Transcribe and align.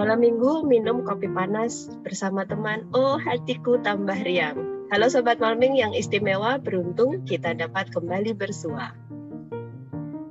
Malam 0.00 0.24
minggu 0.24 0.64
minum 0.64 1.04
kopi 1.04 1.28
panas 1.28 1.92
bersama 2.00 2.48
teman. 2.48 2.88
Oh, 2.96 3.20
hatiku 3.20 3.76
tambah 3.84 4.16
riang. 4.24 4.56
Halo 4.88 5.12
Sobat 5.12 5.36
Malming 5.36 5.76
yang 5.76 5.92
istimewa, 5.92 6.56
beruntung 6.56 7.20
kita 7.28 7.52
dapat 7.52 7.92
kembali 7.92 8.32
bersua. 8.32 8.96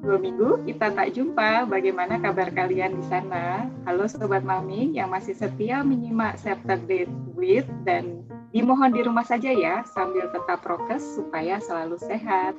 Dua 0.02 0.18
minggu 0.18 0.66
kita 0.66 0.90
tak 0.90 1.14
jumpa, 1.14 1.70
bagaimana 1.70 2.18
kabar 2.18 2.50
kalian 2.50 2.98
di 2.98 3.06
sana? 3.14 3.70
Halo 3.86 4.10
Sobat 4.10 4.42
Malming 4.42 4.98
yang 4.98 5.14
masih 5.14 5.38
setia 5.38 5.86
menyimak 5.86 6.42
Saturday 6.42 7.06
with 7.38 7.70
dan 7.86 8.26
dimohon 8.50 8.90
di 8.90 9.06
rumah 9.06 9.22
saja 9.22 9.54
ya, 9.54 9.86
sambil 9.94 10.34
tetap 10.34 10.66
prokes 10.66 11.06
supaya 11.14 11.62
selalu 11.62 12.02
sehat. 12.02 12.58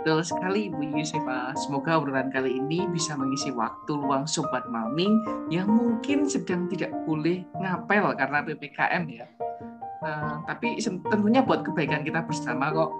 Betul 0.00 0.24
sekali 0.24 0.72
Ibu 0.72 0.96
Yusefa. 0.96 1.52
Semoga 1.60 2.00
obrolan 2.00 2.32
kali 2.32 2.56
ini 2.56 2.88
bisa 2.88 3.12
mengisi 3.20 3.52
waktu 3.52 3.92
luang 3.92 4.24
Sobat 4.24 4.64
Maming 4.72 5.20
yang 5.52 5.68
mungkin 5.68 6.24
sedang 6.24 6.72
tidak 6.72 6.88
boleh 7.04 7.44
ngapel 7.60 8.16
karena 8.16 8.40
PPKM 8.40 9.04
ya. 9.12 9.28
Uh, 10.00 10.40
tapi 10.48 10.80
tentunya 10.80 11.44
buat 11.44 11.68
kebaikan 11.68 12.00
kita 12.00 12.24
bersama 12.24 12.72
kok. 12.72 12.90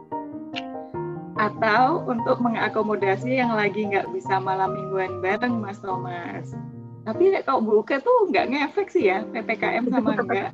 Atau 1.40 2.04
untuk 2.04 2.36
mengakomodasi 2.44 3.32
yang 3.32 3.56
lagi 3.56 3.88
nggak 3.88 4.12
bisa 4.12 4.36
malam 4.36 4.76
mingguan 4.76 5.24
bareng 5.24 5.56
Mas 5.56 5.80
Thomas. 5.80 6.52
Tapi 7.00 7.32
kalau 7.48 7.64
buka 7.64 7.96
tuh 7.98 8.28
nggak 8.28 8.46
ngefek 8.52 8.88
sih 8.92 9.08
ya 9.08 9.24
ppkm 9.24 9.88
sama 9.88 10.10
enggak. 10.20 10.52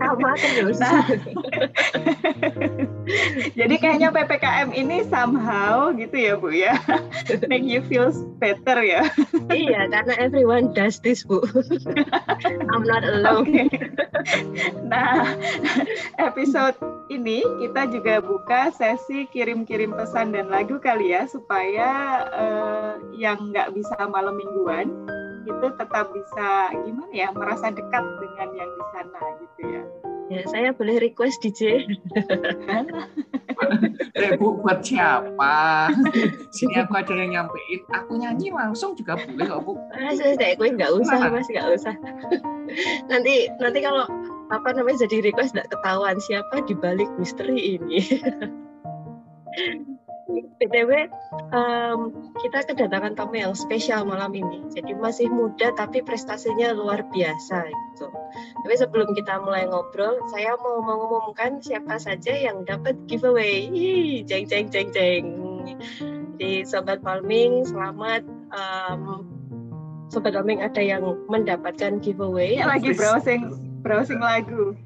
sama 0.00 0.30
terus. 0.40 0.78
Nah, 0.80 1.04
jadi 3.58 3.74
kayaknya 3.76 4.08
ppkm 4.08 4.72
ini 4.72 5.04
somehow 5.12 5.92
gitu 5.92 6.16
ya 6.16 6.32
bu 6.40 6.48
ya, 6.54 6.74
make 7.52 7.66
you 7.68 7.84
feel 7.84 8.08
better 8.40 8.80
ya. 8.80 9.04
iya 9.52 9.84
karena 9.92 10.16
everyone 10.16 10.72
does 10.72 10.96
this 11.04 11.28
bu. 11.28 11.44
I'm 12.72 12.84
not 12.88 13.04
alone. 13.04 13.44
Okay. 13.44 13.68
Nah 14.88 15.36
episode 16.16 16.76
ini 17.12 17.44
kita 17.60 17.90
juga 17.90 18.22
buka 18.24 18.72
sesi 18.72 19.28
kirim-kirim 19.28 19.92
pesan 19.92 20.32
dan 20.32 20.48
lagu 20.48 20.80
kali 20.80 21.12
ya 21.12 21.26
supaya 21.28 22.24
uh, 22.32 22.92
yang 23.12 23.50
nggak 23.50 23.74
bisa 23.74 23.98
malam 24.08 24.38
mingguan 24.38 24.88
itu 25.46 25.66
tetap 25.76 26.06
bisa 26.12 26.48
gimana 26.84 27.12
ya 27.12 27.28
merasa 27.32 27.72
dekat 27.72 28.04
dengan 28.20 28.48
yang 28.56 28.70
di 28.70 28.84
sana 28.92 29.20
gitu 29.40 29.60
ya. 29.64 29.84
Ya, 30.30 30.46
saya 30.46 30.70
boleh 30.70 31.02
request 31.02 31.42
DJ. 31.42 31.90
eh, 34.14 34.30
Bu, 34.38 34.62
buat 34.62 34.78
siapa? 34.78 35.90
Sini 36.54 36.78
aku 36.78 37.02
ada 37.02 37.10
yang 37.18 37.34
nyampein. 37.34 37.82
Aku 37.90 38.14
nyanyi 38.14 38.54
langsung 38.54 38.94
juga 38.94 39.18
boleh 39.18 39.50
kok, 39.50 39.60
Bu. 39.66 39.74
Ah, 39.90 40.14
saya 40.14 40.54
gue 40.54 40.68
nggak 40.70 40.92
usah, 41.02 41.18
Mas, 41.34 41.50
nggak 41.50 41.66
usah. 41.74 41.94
nanti 43.10 43.50
nanti 43.58 43.78
kalau 43.82 44.06
apa 44.54 44.68
namanya 44.70 45.02
jadi 45.02 45.18
request 45.26 45.58
nggak 45.58 45.66
ketahuan 45.66 46.14
siapa 46.22 46.62
di 46.62 46.78
balik 46.78 47.10
misteri 47.18 47.58
ini. 47.82 47.98
BTW 50.30 51.10
um, 51.50 52.12
kita 52.40 52.68
kedatangan 52.68 53.16
tamu 53.18 53.40
yang 53.40 53.54
spesial 53.56 54.06
malam 54.06 54.30
ini. 54.36 54.62
Jadi 54.70 54.94
masih 54.96 55.28
muda 55.32 55.72
tapi 55.74 56.04
prestasinya 56.04 56.72
luar 56.76 57.06
biasa 57.10 57.66
gitu. 57.68 58.06
Tapi 58.64 58.74
sebelum 58.76 59.12
kita 59.16 59.42
mulai 59.42 59.66
ngobrol, 59.66 60.20
saya 60.30 60.54
mau 60.60 60.84
mengumumkan 60.84 61.58
siapa 61.64 61.98
saja 61.98 62.32
yang 62.36 62.62
dapat 62.64 62.94
giveaway. 63.08 63.68
Hi, 63.72 64.22
jeng 64.24 64.46
jeng 64.46 64.66
jeng 64.68 64.88
jeng. 64.94 65.24
Di 66.40 66.64
Sobat 66.64 67.04
Palming, 67.04 67.68
selamat. 67.68 68.24
Um, 68.52 69.28
Sobat 70.08 70.34
Palming 70.34 70.64
ada 70.64 70.80
yang 70.80 71.04
mendapatkan 71.28 72.00
giveaway. 72.00 72.60
Lagi 72.60 72.94
browsing 72.94 73.70
browsing 73.80 74.20
lagu. 74.20 74.76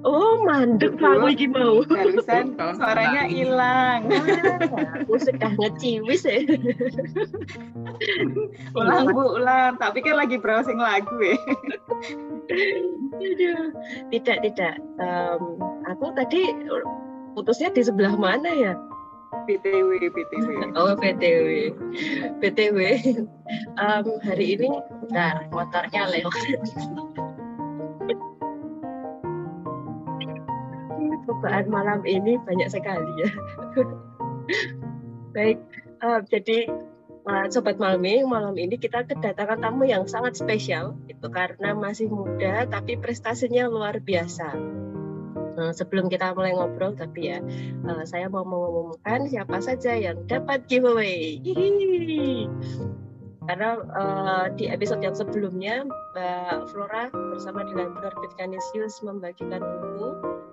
Oh, 0.00 0.40
mandek 0.48 0.96
kamu 0.96 1.36
iki 1.36 1.46
mau. 1.50 1.84
Barusan 1.84 2.56
suaranya 2.56 3.28
hilang. 3.28 4.08
aku 4.96 5.14
sudah 5.20 5.52
ngeciwis 5.60 6.24
ya. 6.24 6.40
ulang 8.78 9.12
Bu, 9.12 9.36
ulang. 9.36 9.76
Tapi 9.76 10.00
kan 10.00 10.16
lagi 10.16 10.40
browsing 10.40 10.80
lagu 10.80 11.12
ya. 11.20 11.36
tidak, 14.08 14.36
tidak. 14.40 14.74
Um, 14.96 15.60
aku 15.84 16.16
tadi 16.16 16.56
putusnya 17.36 17.68
di 17.72 17.82
sebelah 17.84 18.16
mana 18.16 18.50
ya? 18.56 18.74
PTW, 19.46 20.10
PTW. 20.10 20.48
Oh, 20.74 20.92
PTW. 20.98 21.70
PTW. 22.42 22.78
Um, 23.78 24.06
hari 24.26 24.58
ini, 24.58 24.68
bentar, 25.06 25.46
motornya 25.54 26.10
lewat. 26.10 26.34
Cobaan 31.30 31.70
malam 31.70 32.02
ini 32.02 32.34
banyak 32.42 32.66
sekali 32.66 33.06
ya. 33.22 33.30
Baik, 35.34 35.62
uh, 36.02 36.18
jadi 36.26 36.66
uh, 37.22 37.46
sobat 37.54 37.78
Malmi 37.78 38.26
malam 38.26 38.58
ini 38.58 38.74
kita 38.74 39.06
kedatangan 39.06 39.62
tamu 39.62 39.86
yang 39.86 40.10
sangat 40.10 40.34
spesial 40.34 40.98
itu 41.06 41.30
karena 41.30 41.70
masih 41.70 42.10
muda 42.10 42.66
tapi 42.66 42.98
prestasinya 42.98 43.70
luar 43.70 44.02
biasa. 44.02 44.58
Uh, 45.54 45.70
sebelum 45.70 46.10
kita 46.10 46.34
mulai 46.34 46.50
ngobrol 46.50 46.98
tapi 46.98 47.30
ya 47.30 47.38
saya 48.06 48.26
mau 48.26 48.42
mengumumkan 48.42 49.30
siapa 49.30 49.62
saja 49.62 49.94
yang 49.94 50.26
dapat 50.26 50.66
giveaway. 50.66 51.38
Karena 53.48 53.80
uh, 53.96 54.46
di 54.52 54.68
episode 54.68 55.00
yang 55.00 55.16
sebelumnya 55.16 55.86
Mbak 55.88 56.72
Flora 56.72 57.08
bersama 57.12 57.64
dengan 57.64 57.96
Penerbit 57.96 58.32
Kanisius 58.36 59.00
membagikan 59.00 59.60
buku. 59.60 60.10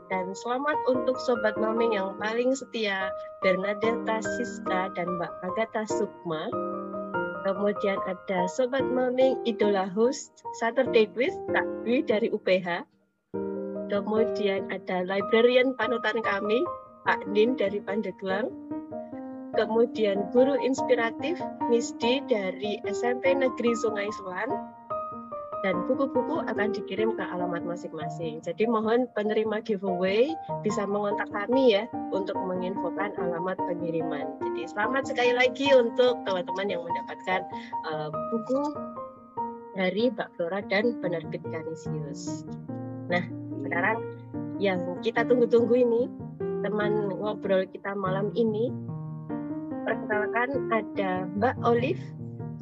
Dan 0.07 0.31
selamat 0.31 0.79
untuk 0.87 1.19
Sobat 1.19 1.59
Maming 1.59 1.91
yang 1.91 2.15
paling 2.15 2.55
setia 2.55 3.11
Bernadetta 3.43 4.23
Siska 4.23 4.95
dan 4.95 5.19
Mbak 5.19 5.31
Agatha 5.43 5.83
Sukma. 5.83 6.47
Kemudian 7.43 7.99
ada 8.07 8.47
Sobat 8.47 8.87
Maming 8.87 9.43
Idola 9.43 9.83
Host 9.91 10.31
Saturday 10.63 11.11
Kak 11.51 11.67
Dwi 11.83 12.07
dari 12.07 12.31
UPH 12.31 12.87
kemudian 13.87 14.67
ada 14.67 15.03
librarian 15.07 15.73
panutan 15.79 16.19
kami 16.19 16.59
Pak 17.07 17.23
Nin 17.31 17.55
dari 17.55 17.79
Pandeglang 17.79 18.51
kemudian 19.57 20.29
guru 20.29 20.55
inspiratif 20.61 21.41
Misdi 21.67 22.21
dari 22.29 22.77
SMP 22.85 23.33
Negeri 23.33 23.73
Sungai 23.73 24.07
Selan, 24.13 24.53
dan 25.65 25.83
buku-buku 25.89 26.45
akan 26.45 26.69
dikirim 26.73 27.17
ke 27.17 27.23
alamat 27.25 27.65
masing-masing. 27.65 28.39
Jadi 28.45 28.69
mohon 28.69 29.09
penerima 29.17 29.65
giveaway 29.65 30.29
bisa 30.61 30.85
mengontak 30.85 31.29
kami 31.33 31.75
ya 31.75 31.89
untuk 32.13 32.37
menginfokan 32.37 33.11
alamat 33.17 33.57
pengiriman. 33.57 34.37
Jadi 34.39 34.69
selamat 34.69 35.09
sekali 35.09 35.33
lagi 35.33 35.67
untuk 35.73 36.21
teman-teman 36.29 36.67
yang 36.69 36.81
mendapatkan 36.85 37.41
uh, 37.89 38.09
buku 38.13 38.61
dari 39.77 40.09
Mbak 40.13 40.29
Flora 40.37 40.59
dan 40.69 40.97
penerbit 41.01 41.41
Kanisius. 41.49 42.45
Nah, 43.09 43.23
sekarang 43.65 43.97
yang 44.57 44.81
kita 45.05 45.25
tunggu-tunggu 45.25 45.73
ini, 45.73 46.09
teman 46.65 47.13
ngobrol 47.13 47.65
kita 47.69 47.93
malam 47.93 48.33
ini 48.33 48.73
perkenalkan 49.87 50.49
ada 50.75 51.11
Mbak 51.39 51.55
Olive, 51.63 52.03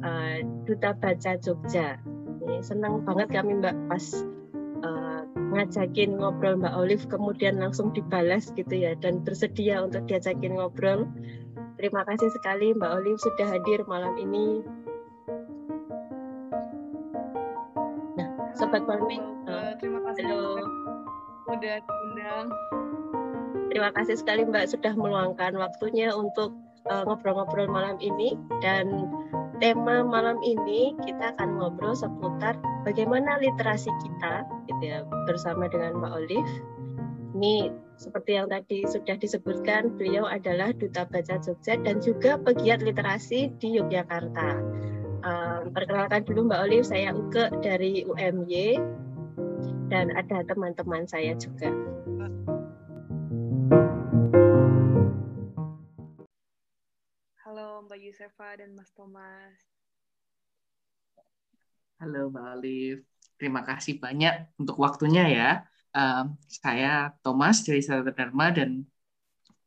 uh, 0.06 0.46
Duta 0.62 0.94
Baca 0.94 1.34
Jogja. 1.42 1.98
Ini 2.46 2.62
senang 2.62 3.02
banget 3.02 3.34
kami 3.34 3.58
Mbak 3.58 3.90
pas 3.90 4.22
uh, 4.86 5.26
ngajakin 5.50 6.22
ngobrol 6.22 6.62
Mbak 6.62 6.74
Olive, 6.78 7.04
kemudian 7.10 7.58
langsung 7.58 7.90
dibalas 7.90 8.54
gitu 8.54 8.70
ya, 8.70 8.94
dan 9.02 9.26
bersedia 9.26 9.82
untuk 9.82 10.06
diajakin 10.06 10.54
ngobrol. 10.54 11.10
Terima 11.82 12.06
kasih 12.06 12.30
sekali 12.30 12.70
Mbak 12.78 12.92
Olive 13.02 13.18
sudah 13.18 13.46
hadir 13.50 13.82
malam 13.90 14.14
ini. 14.22 14.62
Nah, 18.14 18.30
Sobat 18.54 18.86
Farming, 18.86 19.26
uh, 19.50 19.74
terima 19.82 19.98
kasih. 20.06 20.30
Halo. 20.30 20.62
Udah 21.50 21.76
diundang. 21.82 22.46
Terima 23.66 23.90
kasih 23.92 24.14
sekali 24.14 24.46
Mbak 24.46 24.72
sudah 24.72 24.94
meluangkan 24.94 25.52
waktunya 25.58 26.14
untuk 26.14 26.54
Eh, 26.54 26.65
ngobrol-ngobrol 26.90 27.66
uh, 27.66 27.72
malam 27.72 27.96
ini 27.98 28.38
dan 28.62 29.10
tema 29.58 30.04
malam 30.04 30.36
ini 30.44 30.92
kita 31.02 31.32
akan 31.36 31.56
ngobrol 31.58 31.96
seputar 31.96 32.54
bagaimana 32.84 33.40
literasi 33.40 33.88
kita 34.04 34.44
gitu 34.68 34.82
ya 34.84 34.98
bersama 35.26 35.66
dengan 35.66 35.98
Mbak 35.98 36.12
Olive. 36.12 36.52
Ini 37.36 37.68
seperti 38.00 38.36
yang 38.36 38.48
tadi 38.48 38.84
sudah 38.88 39.16
disebutkan, 39.20 39.92
beliau 39.96 40.24
adalah 40.24 40.72
duta 40.72 41.04
baca 41.04 41.36
Jogja 41.40 41.76
dan 41.80 42.00
juga 42.00 42.40
pegiat 42.40 42.80
literasi 42.80 43.52
di 43.60 43.76
Yogyakarta. 43.76 44.60
Um, 45.26 45.72
perkenalkan 45.72 46.24
dulu 46.24 46.48
Mbak 46.48 46.60
Olive, 46.64 46.86
saya 46.88 47.12
Uke 47.12 47.52
dari 47.60 48.08
UMY 48.08 48.80
dan 49.92 50.12
ada 50.16 50.44
teman-teman 50.48 51.04
saya 51.04 51.36
juga. 51.36 51.72
Mbak 57.86 58.02
Yusefa 58.02 58.58
dan 58.58 58.74
Mas 58.74 58.90
Thomas. 58.90 59.54
Halo 62.02 62.26
Mbak 62.34 62.46
Alif, 62.58 63.06
terima 63.38 63.62
kasih 63.62 64.02
banyak 64.02 64.50
untuk 64.58 64.74
waktunya 64.82 65.30
ya. 65.30 65.50
Um, 65.94 66.34
saya 66.50 67.14
Thomas 67.22 67.62
dari 67.62 67.86
Sarata 67.86 68.10
Dharma 68.10 68.50
dan 68.50 68.82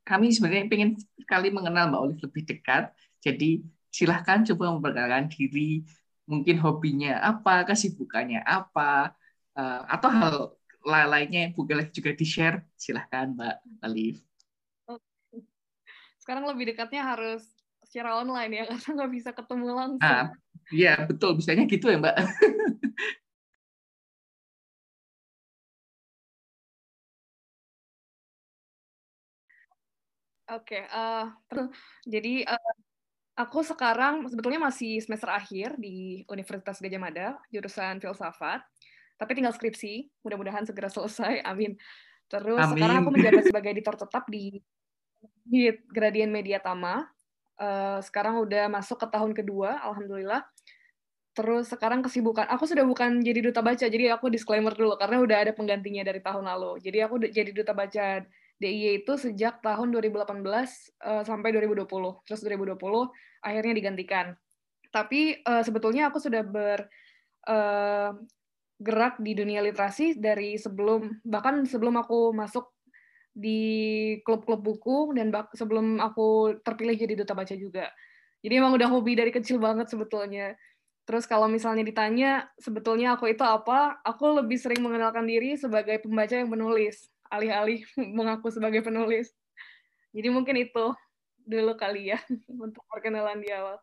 kami 0.04 0.36
sebenarnya 0.36 0.68
ingin 0.68 1.00
sekali 1.24 1.56
mengenal 1.56 1.88
Mbak 1.88 2.02
Olive 2.04 2.24
lebih 2.28 2.44
dekat. 2.52 2.92
Jadi 3.24 3.64
silahkan 3.88 4.44
coba 4.44 4.76
memperkenalkan 4.76 5.32
diri, 5.32 5.88
mungkin 6.28 6.60
hobinya 6.60 7.24
apa, 7.24 7.64
kesibukannya 7.64 8.44
apa, 8.44 9.16
uh, 9.56 9.82
atau 9.88 10.10
hal 10.12 10.36
lainnya 10.84 11.48
yang 11.48 11.56
boleh 11.56 11.88
juga 11.96 12.12
di-share. 12.12 12.68
Silahkan 12.76 13.32
Mbak 13.32 13.56
Olive. 13.88 14.20
Sekarang 16.20 16.44
lebih 16.44 16.76
dekatnya 16.76 17.08
harus 17.16 17.59
secara 17.90 18.22
online 18.22 18.52
ya, 18.54 18.64
karena 18.70 18.90
nggak 19.02 19.12
bisa 19.18 19.30
ketemu 19.34 19.68
langsung. 19.74 20.06
Ah, 20.06 20.30
Iya, 20.70 21.10
betul. 21.10 21.34
Bisanya 21.42 21.66
gitu 21.66 21.90
ya, 21.90 21.98
Mbak. 21.98 22.16
Oke, 30.50 30.82
okay, 30.82 30.84
uh, 30.90 31.30
eh, 31.54 31.70
jadi 32.10 32.42
uh, 32.50 32.74
aku 33.38 33.62
sekarang 33.62 34.26
sebetulnya 34.34 34.58
masih 34.58 34.98
semester 34.98 35.30
akhir 35.30 35.78
di 35.78 36.26
Universitas 36.26 36.82
Gajah 36.82 36.98
Mada, 36.98 37.38
jurusan 37.54 38.02
filsafat, 38.02 38.66
tapi 39.22 39.38
tinggal 39.38 39.54
skripsi, 39.54 40.10
mudah-mudahan 40.26 40.66
segera 40.66 40.90
selesai, 40.90 41.42
amin. 41.50 41.78
Terus 42.34 42.66
amin. 42.66 42.82
sekarang 42.82 42.96
aku 43.06 43.10
menjabat 43.14 43.46
sebagai 43.46 43.70
editor 43.78 43.94
tetap 43.94 44.26
di, 44.26 44.58
di 45.46 45.70
Gradient 45.94 46.34
Media 46.34 46.58
Tama. 46.58 47.06
Uh, 47.60 48.00
sekarang 48.00 48.40
udah 48.40 48.72
masuk 48.72 48.96
ke 49.04 49.08
tahun 49.12 49.36
kedua, 49.36 49.84
alhamdulillah. 49.84 50.48
Terus 51.36 51.70
sekarang 51.72 52.04
kesibukan, 52.04 52.48
aku 52.48 52.66
sudah 52.66 52.84
bukan 52.84 53.20
jadi 53.20 53.40
duta 53.40 53.60
baca, 53.60 53.86
jadi 53.86 54.16
aku 54.16 54.32
disclaimer 54.32 54.74
dulu 54.74 54.96
karena 54.96 55.22
udah 55.24 55.38
ada 55.44 55.52
penggantinya 55.56 56.04
dari 56.04 56.20
tahun 56.20 56.48
lalu. 56.48 56.84
Jadi 56.84 56.98
aku 57.00 57.16
jadi 57.32 57.52
duta 57.54 57.72
baca 57.72 58.24
DIY 58.60 59.08
itu 59.08 59.16
sejak 59.16 59.64
tahun 59.64 59.96
2018 59.96 60.20
uh, 60.20 60.44
eh, 60.44 61.24
sampai 61.24 61.50
2020. 61.56 61.88
Terus 62.28 62.40
2020 62.44 62.76
akhirnya 63.40 63.74
digantikan. 63.76 64.36
Tapi 64.92 65.40
uh, 65.48 65.64
sebetulnya 65.64 66.12
aku 66.12 66.20
sudah 66.20 66.44
bergerak 66.44 66.84
uh, 69.16 69.24
di 69.24 69.32
dunia 69.32 69.64
literasi 69.64 70.20
dari 70.20 70.60
sebelum 70.60 71.24
bahkan 71.24 71.64
sebelum 71.64 71.96
aku 72.04 72.36
masuk 72.36 72.68
di 73.40 73.62
klub-klub 74.28 74.60
buku 74.60 75.16
dan 75.16 75.32
sebelum 75.56 76.04
aku 76.04 76.60
terpilih 76.60 77.00
jadi 77.00 77.14
duta 77.24 77.32
baca 77.32 77.56
juga. 77.56 77.88
Jadi 78.44 78.54
emang 78.60 78.76
udah 78.76 78.92
hobi 78.92 79.16
dari 79.16 79.32
kecil 79.32 79.64
banget 79.64 79.88
sebetulnya. 79.88 80.60
Terus 81.08 81.24
kalau 81.24 81.48
misalnya 81.48 81.88
ditanya 81.88 82.52
sebetulnya 82.60 83.16
aku 83.16 83.32
itu 83.32 83.42
apa, 83.42 84.04
aku 84.04 84.44
lebih 84.44 84.60
sering 84.60 84.84
mengenalkan 84.84 85.24
diri 85.24 85.56
sebagai 85.56 86.04
pembaca 86.04 86.36
yang 86.36 86.52
menulis, 86.52 87.08
alih-alih 87.32 87.88
mengaku 88.18 88.52
sebagai 88.52 88.84
penulis. 88.84 89.32
Jadi 90.12 90.28
mungkin 90.28 90.60
itu 90.60 90.92
dulu 91.48 91.74
kali 91.80 92.12
ya 92.12 92.20
untuk 92.66 92.84
perkenalan 92.92 93.40
di 93.40 93.50
awal. 93.56 93.80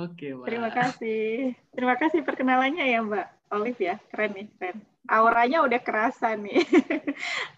Oke, 0.00 0.32
Mbak. 0.32 0.46
Terima 0.48 0.70
kasih. 0.72 1.52
Terima 1.76 1.94
kasih 2.00 2.24
perkenalannya 2.24 2.88
ya, 2.88 3.04
Mbak 3.04 3.39
Olive 3.50 3.80
ya. 3.80 3.96
Keren 4.10 4.32
nih, 4.34 4.46
keren. 4.56 4.78
Auranya 5.10 5.66
udah 5.66 5.80
kerasa 5.82 6.38
nih. 6.38 6.62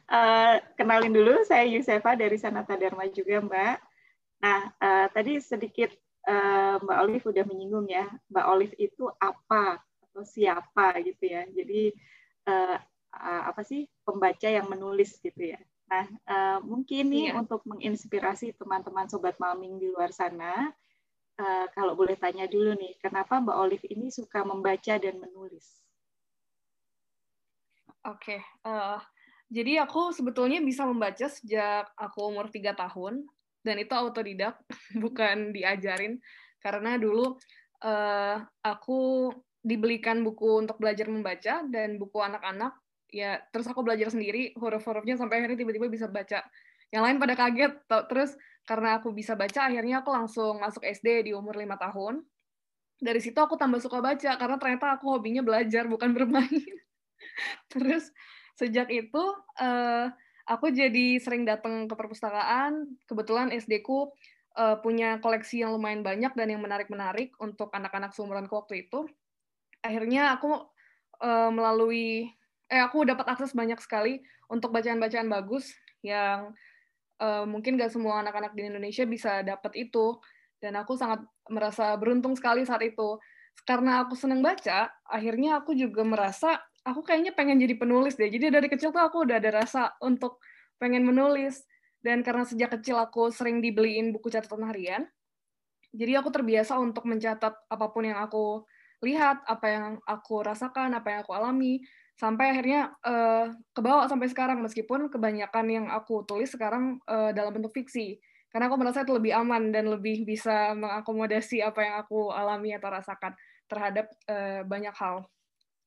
uh, 0.08 0.56
kenalin 0.78 1.12
dulu, 1.12 1.44
saya 1.44 1.68
Yusefa 1.68 2.16
dari 2.16 2.40
Sanata 2.40 2.74
Dharma 2.80 3.04
juga, 3.12 3.44
Mbak. 3.44 3.76
Nah, 4.42 4.60
uh, 4.80 5.06
tadi 5.12 5.38
sedikit 5.38 5.92
uh, 6.26 6.80
Mbak 6.80 6.98
Olive 7.04 7.26
udah 7.28 7.44
menyinggung 7.46 7.86
ya, 7.92 8.08
Mbak 8.32 8.46
Olive 8.48 8.74
itu 8.80 9.06
apa 9.20 9.78
atau 9.80 10.24
siapa 10.24 10.96
gitu 11.04 11.24
ya. 11.28 11.44
Jadi 11.52 11.92
uh, 12.48 12.76
uh, 13.12 13.42
apa 13.52 13.62
sih 13.62 13.86
pembaca 14.02 14.48
yang 14.48 14.66
menulis 14.72 15.20
gitu 15.20 15.54
ya. 15.54 15.60
Nah, 15.92 16.08
uh, 16.24 16.58
mungkin 16.64 17.12
nih 17.12 17.26
iya. 17.30 17.36
untuk 17.36 17.60
menginspirasi 17.68 18.56
teman-teman 18.56 19.12
sobat 19.12 19.36
malming 19.36 19.76
di 19.76 19.92
luar 19.92 20.08
sana, 20.08 20.72
uh, 21.36 21.66
kalau 21.76 21.92
boleh 21.92 22.16
tanya 22.16 22.48
dulu 22.48 22.72
nih, 22.80 22.96
kenapa 22.96 23.36
Mbak 23.44 23.58
Olive 23.60 23.86
ini 23.92 24.08
suka 24.08 24.40
membaca 24.40 24.96
dan 24.96 25.20
menulis? 25.20 25.81
Oke, 28.02 28.34
okay. 28.34 28.40
uh, 28.66 28.98
jadi 29.46 29.86
aku 29.86 30.10
sebetulnya 30.10 30.58
bisa 30.58 30.82
membaca 30.82 31.28
sejak 31.30 31.86
aku 31.94 32.34
umur 32.34 32.50
tiga 32.50 32.74
tahun 32.74 33.22
dan 33.62 33.78
itu 33.78 33.94
autodidak 33.94 34.58
bukan 35.04 35.54
diajarin. 35.54 36.18
Karena 36.58 36.98
dulu 36.98 37.38
uh, 37.86 38.36
aku 38.64 39.30
dibelikan 39.62 40.26
buku 40.26 40.66
untuk 40.66 40.82
belajar 40.82 41.06
membaca 41.06 41.62
dan 41.70 41.94
buku 42.00 42.18
anak-anak 42.18 42.74
ya 43.12 43.38
terus 43.54 43.68
aku 43.70 43.86
belajar 43.86 44.10
sendiri 44.10 44.56
huruf-hurufnya 44.58 45.14
sampai 45.14 45.44
akhirnya 45.44 45.62
tiba-tiba 45.62 45.86
bisa 45.86 46.10
baca. 46.10 46.42
Yang 46.90 47.02
lain 47.06 47.16
pada 47.22 47.34
kaget 47.38 47.72
terus 48.10 48.34
karena 48.66 48.98
aku 48.98 49.14
bisa 49.14 49.38
baca 49.38 49.68
akhirnya 49.68 50.02
aku 50.02 50.10
langsung 50.10 50.58
masuk 50.58 50.82
SD 50.82 51.28
di 51.28 51.32
umur 51.36 51.54
lima 51.54 51.78
tahun. 51.78 52.24
Dari 52.98 53.20
situ 53.22 53.38
aku 53.38 53.54
tambah 53.54 53.78
suka 53.78 54.02
baca 54.02 54.34
karena 54.34 54.56
ternyata 54.58 54.98
aku 54.98 55.12
hobinya 55.12 55.44
belajar 55.44 55.86
bukan 55.86 56.10
bermain 56.16 56.50
terus 57.72 58.10
sejak 58.56 58.88
itu 58.92 59.24
uh, 59.60 60.06
aku 60.46 60.70
jadi 60.74 61.18
sering 61.22 61.46
datang 61.46 61.86
ke 61.86 61.94
perpustakaan. 61.94 62.98
Kebetulan 63.06 63.54
SD-ku 63.54 64.12
uh, 64.58 64.76
punya 64.80 65.18
koleksi 65.22 65.62
yang 65.62 65.74
lumayan 65.74 66.04
banyak 66.04 66.32
dan 66.34 66.48
yang 66.50 66.62
menarik-menarik 66.62 67.34
untuk 67.40 67.72
anak-anak 67.72 68.12
seumuranku 68.12 68.52
waktu 68.52 68.88
itu. 68.88 69.06
Akhirnya 69.82 70.34
aku 70.36 70.68
uh, 71.22 71.50
melalui 71.50 72.30
eh 72.72 72.80
aku 72.80 73.04
dapat 73.04 73.28
akses 73.36 73.52
banyak 73.52 73.76
sekali 73.84 74.24
untuk 74.48 74.72
bacaan-bacaan 74.72 75.28
bagus 75.28 75.72
yang 76.00 76.56
uh, 77.20 77.44
mungkin 77.44 77.76
gak 77.76 77.92
semua 77.92 78.24
anak-anak 78.24 78.56
di 78.56 78.68
Indonesia 78.68 79.04
bisa 79.06 79.40
dapat 79.44 79.72
itu. 79.76 80.18
Dan 80.62 80.78
aku 80.78 80.94
sangat 80.94 81.26
merasa 81.50 81.98
beruntung 81.98 82.38
sekali 82.38 82.62
saat 82.62 82.86
itu. 82.86 83.18
Karena 83.66 84.06
aku 84.06 84.14
senang 84.14 84.40
baca, 84.40 84.94
akhirnya 85.04 85.58
aku 85.58 85.74
juga 85.74 86.06
merasa 86.06 86.62
aku 86.82 87.00
kayaknya 87.06 87.32
pengen 87.34 87.58
jadi 87.62 87.74
penulis 87.78 88.14
deh. 88.18 88.30
Jadi 88.30 88.50
dari 88.50 88.68
kecil 88.70 88.90
tuh 88.90 89.02
aku 89.02 89.26
udah 89.26 89.38
ada 89.38 89.62
rasa 89.62 89.94
untuk 90.02 90.42
pengen 90.78 91.06
menulis. 91.06 91.62
Dan 92.02 92.26
karena 92.26 92.42
sejak 92.42 92.74
kecil 92.78 92.98
aku 92.98 93.30
sering 93.30 93.62
dibeliin 93.62 94.10
buku 94.10 94.26
catatan 94.26 94.66
harian, 94.66 95.06
jadi 95.94 96.18
aku 96.18 96.34
terbiasa 96.34 96.74
untuk 96.82 97.06
mencatat 97.06 97.54
apa 97.70 97.86
pun 97.94 98.02
yang 98.02 98.18
aku 98.18 98.66
lihat, 99.06 99.46
apa 99.46 99.66
yang 99.70 99.86
aku 100.02 100.42
rasakan, 100.42 100.98
apa 100.98 101.14
yang 101.14 101.20
aku 101.22 101.30
alami, 101.30 101.78
sampai 102.18 102.58
akhirnya 102.58 102.90
uh, 103.06 103.54
kebawa 103.70 104.10
sampai 104.10 104.26
sekarang 104.32 104.66
meskipun 104.66 105.14
kebanyakan 105.14 105.66
yang 105.70 105.86
aku 105.94 106.26
tulis 106.26 106.50
sekarang 106.50 106.98
uh, 107.06 107.30
dalam 107.30 107.54
bentuk 107.54 107.72
fiksi 107.72 108.20
karena 108.52 108.68
aku 108.68 108.76
merasa 108.76 109.00
itu 109.00 109.16
lebih 109.16 109.32
aman 109.32 109.72
dan 109.72 109.88
lebih 109.88 110.28
bisa 110.28 110.76
mengakomodasi 110.76 111.64
apa 111.64 111.80
yang 111.80 111.96
aku 112.04 112.28
alami 112.28 112.76
atau 112.76 112.92
rasakan 112.92 113.32
terhadap 113.64 114.12
uh, 114.28 114.60
banyak 114.68 114.92
hal. 114.92 115.24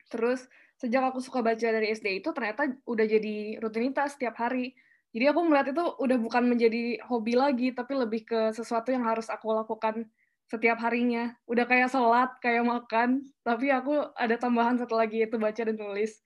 Terus 0.10 0.50
sejak 0.86 1.10
aku 1.10 1.18
suka 1.18 1.42
baca 1.42 1.66
dari 1.66 1.90
SD 1.90 2.22
itu 2.22 2.30
ternyata 2.30 2.70
udah 2.86 3.06
jadi 3.10 3.58
rutinitas 3.58 4.14
setiap 4.14 4.38
hari. 4.38 4.78
Jadi 5.10 5.26
aku 5.34 5.42
melihat 5.50 5.74
itu 5.74 5.82
udah 5.82 6.18
bukan 6.22 6.44
menjadi 6.46 7.02
hobi 7.10 7.34
lagi, 7.34 7.74
tapi 7.74 7.98
lebih 7.98 8.22
ke 8.30 8.54
sesuatu 8.54 8.94
yang 8.94 9.02
harus 9.02 9.26
aku 9.34 9.50
lakukan 9.50 10.06
setiap 10.46 10.78
harinya. 10.86 11.34
Udah 11.50 11.66
kayak 11.66 11.90
sholat, 11.90 12.30
kayak 12.38 12.68
makan, 12.68 13.26
tapi 13.42 13.74
aku 13.74 14.12
ada 14.14 14.38
tambahan 14.38 14.78
satu 14.78 14.94
lagi 14.94 15.26
itu 15.26 15.42
baca 15.42 15.58
dan 15.58 15.74
tulis. 15.74 16.22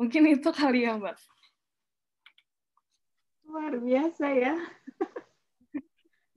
Mungkin 0.00 0.34
itu 0.34 0.48
kali 0.50 0.88
ya, 0.88 0.98
Mbak. 0.98 1.16
Luar 3.46 3.72
biasa 3.78 4.26
ya. 4.32 4.54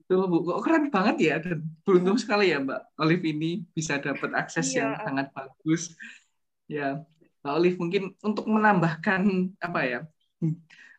Tuh, 0.06 0.28
Bu. 0.30 0.44
Kok 0.46 0.60
keren 0.62 0.86
banget 0.92 1.16
ya. 1.18 1.34
Dan 1.42 1.66
beruntung 1.82 2.20
sekali 2.20 2.52
ya, 2.52 2.62
Mbak. 2.62 3.00
Olive 3.02 3.26
ini 3.26 3.66
bisa 3.74 3.98
dapat 3.98 4.30
akses 4.36 4.70
iya. 4.70 4.78
yang 4.84 4.90
sangat 5.02 5.26
bagus. 5.34 5.96
Ya, 6.68 7.02
Mbak 7.46 7.54
Olive 7.62 7.78
mungkin 7.78 8.02
untuk 8.26 8.50
menambahkan 8.50 9.22
apa 9.62 9.80
ya 9.86 10.00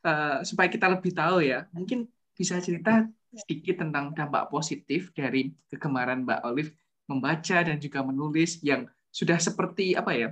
uh, 0.07 0.39
supaya 0.47 0.71
kita 0.71 0.87
lebih 0.87 1.11
tahu 1.11 1.43
ya 1.43 1.67
mungkin 1.75 2.07
bisa 2.31 2.55
cerita 2.63 3.03
sedikit 3.35 3.83
tentang 3.83 4.15
dampak 4.15 4.47
positif 4.47 5.11
dari 5.11 5.51
kegemaran 5.67 6.23
Mbak 6.23 6.41
Olive 6.47 6.71
membaca 7.11 7.57
dan 7.67 7.75
juga 7.83 7.99
menulis 7.99 8.63
yang 8.63 8.87
sudah 9.11 9.35
seperti 9.43 9.91
apa 9.99 10.15
ya 10.15 10.29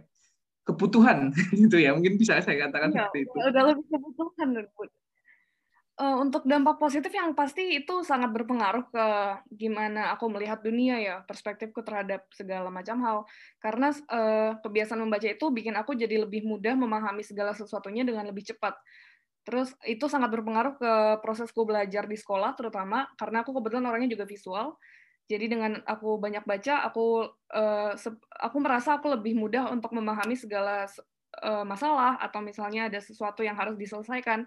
kebutuhan 0.64 1.36
gitu 1.62 1.76
ya 1.76 1.92
mungkin 1.92 2.16
bisa 2.16 2.40
saya 2.40 2.72
katakan 2.72 2.96
ya, 2.96 3.12
seperti 3.12 3.20
itu. 3.28 3.36
Udah 3.36 3.64
lebih 3.76 3.86
kebutuhan 3.92 4.48
uh, 6.00 6.18
untuk 6.20 6.44
dampak 6.44 6.76
positif 6.76 7.12
yang 7.12 7.32
pasti 7.36 7.80
itu 7.80 8.04
sangat 8.04 8.32
berpengaruh 8.36 8.86
ke 8.92 9.06
gimana 9.56 10.12
aku 10.16 10.28
melihat 10.28 10.60
dunia 10.60 11.00
ya 11.00 11.16
perspektifku 11.24 11.82
terhadap 11.82 12.28
segala 12.36 12.68
macam 12.68 13.00
hal. 13.04 13.18
Karena 13.64 13.92
uh, 14.12 14.60
kebiasaan 14.60 15.02
membaca 15.02 15.28
itu 15.28 15.46
bikin 15.52 15.76
aku 15.80 15.96
jadi 15.96 16.28
lebih 16.28 16.44
mudah 16.44 16.76
memahami 16.76 17.24
segala 17.24 17.56
sesuatunya 17.56 18.04
dengan 18.04 18.28
lebih 18.28 18.44
cepat. 18.44 18.76
Terus 19.46 19.78
itu 19.86 20.10
sangat 20.10 20.34
berpengaruh 20.34 20.74
ke 20.82 20.92
prosesku 21.22 21.64
belajar 21.70 22.10
di 22.10 22.18
sekolah 22.18 22.58
terutama 22.58 23.06
karena 23.16 23.46
aku 23.46 23.54
kebetulan 23.56 23.86
orangnya 23.86 24.18
juga 24.18 24.26
visual. 24.26 24.76
Jadi 25.26 25.50
dengan 25.50 25.82
aku 25.90 26.22
banyak 26.22 26.46
baca, 26.46 26.86
aku 26.86 27.26
uh, 27.50 27.94
aku 28.46 28.58
merasa 28.62 29.02
aku 29.02 29.10
lebih 29.10 29.34
mudah 29.34 29.74
untuk 29.74 29.90
memahami 29.90 30.38
segala 30.38 30.86
uh, 31.42 31.66
masalah 31.66 32.22
atau 32.22 32.46
misalnya 32.46 32.86
ada 32.90 33.02
sesuatu 33.02 33.42
yang 33.42 33.58
harus 33.58 33.74
diselesaikan. 33.74 34.46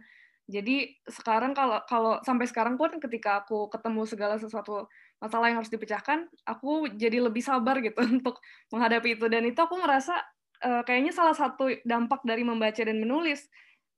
Jadi 0.48 0.96
sekarang 1.04 1.52
kalau 1.52 1.84
kalau 1.84 2.24
sampai 2.24 2.48
sekarang 2.48 2.80
pun 2.80 2.96
ketika 2.96 3.44
aku 3.44 3.68
ketemu 3.68 4.08
segala 4.08 4.40
sesuatu 4.40 4.88
masalah 5.20 5.52
yang 5.52 5.60
harus 5.60 5.68
dipecahkan, 5.68 6.24
aku 6.48 6.88
jadi 6.96 7.20
lebih 7.20 7.44
sabar 7.44 7.76
gitu 7.84 8.00
untuk 8.16 8.40
menghadapi 8.72 9.20
itu. 9.20 9.28
Dan 9.28 9.44
itu 9.44 9.60
aku 9.60 9.76
merasa 9.76 10.16
uh, 10.64 10.80
kayaknya 10.88 11.12
salah 11.12 11.36
satu 11.36 11.68
dampak 11.84 12.24
dari 12.24 12.48
membaca 12.48 12.80
dan 12.80 12.96
menulis. 12.96 13.44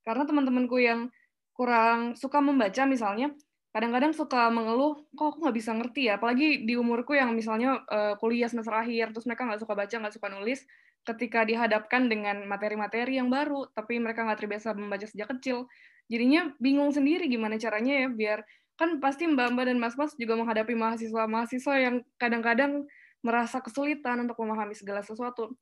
Karena 0.03 0.27
teman-temanku 0.27 0.75
yang 0.83 1.07
kurang 1.55 2.19
suka 2.19 2.43
membaca 2.43 2.83
misalnya 2.89 3.31
kadang-kadang 3.71 4.11
suka 4.11 4.51
mengeluh 4.51 4.99
kok 5.15 5.31
aku 5.31 5.47
nggak 5.47 5.55
bisa 5.55 5.71
ngerti 5.71 6.11
ya? 6.11 6.19
Apalagi 6.19 6.67
di 6.67 6.75
umurku 6.75 7.15
yang 7.15 7.31
misalnya 7.31 7.79
uh, 7.87 8.19
kuliah 8.19 8.51
semester 8.51 8.75
akhir 8.75 9.15
terus 9.15 9.23
mereka 9.23 9.47
nggak 9.47 9.63
suka 9.63 9.79
baca 9.79 9.95
nggak 10.03 10.15
suka 10.19 10.27
nulis 10.35 10.67
ketika 11.07 11.47
dihadapkan 11.47 12.11
dengan 12.11 12.45
materi-materi 12.45 13.17
yang 13.23 13.33
baru 13.33 13.71
tapi 13.73 13.97
mereka 13.97 14.27
nggak 14.27 14.41
terbiasa 14.43 14.77
membaca 14.77 15.07
sejak 15.09 15.33
kecil 15.39 15.71
jadinya 16.11 16.51
bingung 16.59 16.91
sendiri 16.91 17.31
gimana 17.31 17.57
caranya 17.57 18.07
ya 18.07 18.09
biar 18.11 18.43
kan 18.75 18.99
pasti 18.99 19.29
mbak-mbak 19.31 19.71
dan 19.71 19.79
mas-mas 19.79 20.17
juga 20.19 20.35
menghadapi 20.35 20.75
mahasiswa-mahasiswa 20.75 21.75
yang 21.79 22.03
kadang-kadang 22.19 22.85
merasa 23.23 23.63
kesulitan 23.63 24.27
untuk 24.27 24.37
memahami 24.43 24.75
segala 24.75 25.05
sesuatu 25.07 25.55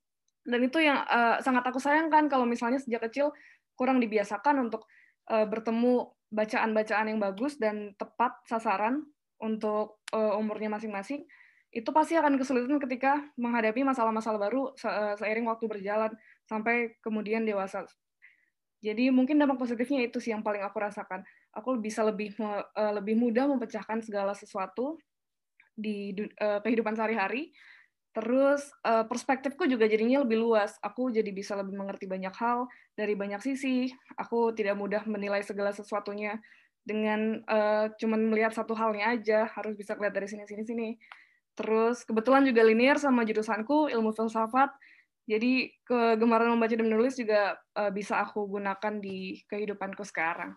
dan 0.48 0.60
itu 0.64 0.80
yang 0.80 1.04
uh, 1.04 1.36
sangat 1.44 1.68
aku 1.68 1.76
sayangkan 1.76 2.32
kalau 2.32 2.48
misalnya 2.48 2.80
sejak 2.80 3.04
kecil 3.12 3.36
kurang 3.76 4.00
dibiasakan 4.00 4.64
untuk 4.64 4.88
uh, 5.28 5.44
bertemu 5.44 6.08
bacaan-bacaan 6.32 7.12
yang 7.12 7.20
bagus 7.20 7.60
dan 7.60 7.92
tepat 8.00 8.32
sasaran 8.48 9.04
untuk 9.38 10.00
uh, 10.12 10.34
umurnya 10.40 10.72
masing-masing, 10.72 11.24
itu 11.70 11.90
pasti 11.92 12.16
akan 12.16 12.40
kesulitan 12.40 12.80
ketika 12.80 13.22
menghadapi 13.36 13.84
masalah-masalah 13.84 14.40
baru 14.40 14.72
se 14.74 14.88
seiring 15.20 15.46
waktu 15.46 15.68
berjalan 15.68 16.12
sampai 16.48 16.96
kemudian 17.04 17.44
dewasa. 17.44 17.84
Jadi 18.78 19.10
mungkin 19.10 19.42
dampak 19.42 19.58
positifnya 19.58 20.06
itu 20.06 20.22
sih 20.22 20.30
yang 20.30 20.46
paling 20.46 20.62
aku 20.62 20.78
rasakan. 20.78 21.26
Aku 21.54 21.78
bisa 21.82 22.06
lebih 22.06 22.34
uh, 22.38 22.92
lebih 22.94 23.18
mudah 23.18 23.50
memecahkan 23.50 24.02
segala 24.02 24.32
sesuatu 24.38 24.98
di 25.74 26.14
uh, 26.38 26.62
kehidupan 26.62 26.94
sehari-hari 26.94 27.50
Terus 28.18 28.66
uh, 28.82 29.06
perspektifku 29.06 29.68
juga 29.70 29.86
jadinya 29.86 30.26
lebih 30.26 30.42
luas. 30.42 30.74
Aku 30.82 31.14
jadi 31.14 31.30
bisa 31.30 31.54
lebih 31.54 31.78
mengerti 31.78 32.10
banyak 32.10 32.34
hal 32.34 32.66
dari 32.98 33.14
banyak 33.14 33.38
sisi. 33.38 33.94
Aku 34.18 34.50
tidak 34.58 34.74
mudah 34.74 35.06
menilai 35.06 35.44
segala 35.46 35.70
sesuatunya 35.70 36.40
dengan 36.82 37.38
uh, 37.46 37.92
cuman 37.94 38.26
melihat 38.26 38.58
satu 38.58 38.74
halnya 38.74 39.14
aja. 39.14 39.46
Harus 39.54 39.78
bisa 39.78 39.94
lihat 39.94 40.18
dari 40.18 40.26
sini 40.26 40.50
sini 40.50 40.66
sini. 40.66 40.88
Terus 41.54 42.02
kebetulan 42.02 42.42
juga 42.42 42.66
linear 42.66 42.98
sama 42.98 43.22
jurusanku 43.22 43.86
ilmu 43.92 44.10
filsafat. 44.10 44.74
Jadi 45.28 45.76
kegemaran 45.84 46.56
membaca 46.56 46.72
dan 46.72 46.88
menulis 46.88 47.20
juga 47.20 47.60
uh, 47.76 47.92
bisa 47.92 48.16
aku 48.24 48.48
gunakan 48.48 48.94
di 48.96 49.44
kehidupanku 49.44 50.00
sekarang. 50.08 50.56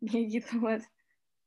gitu, 0.32 0.62
Mas. 0.62 0.86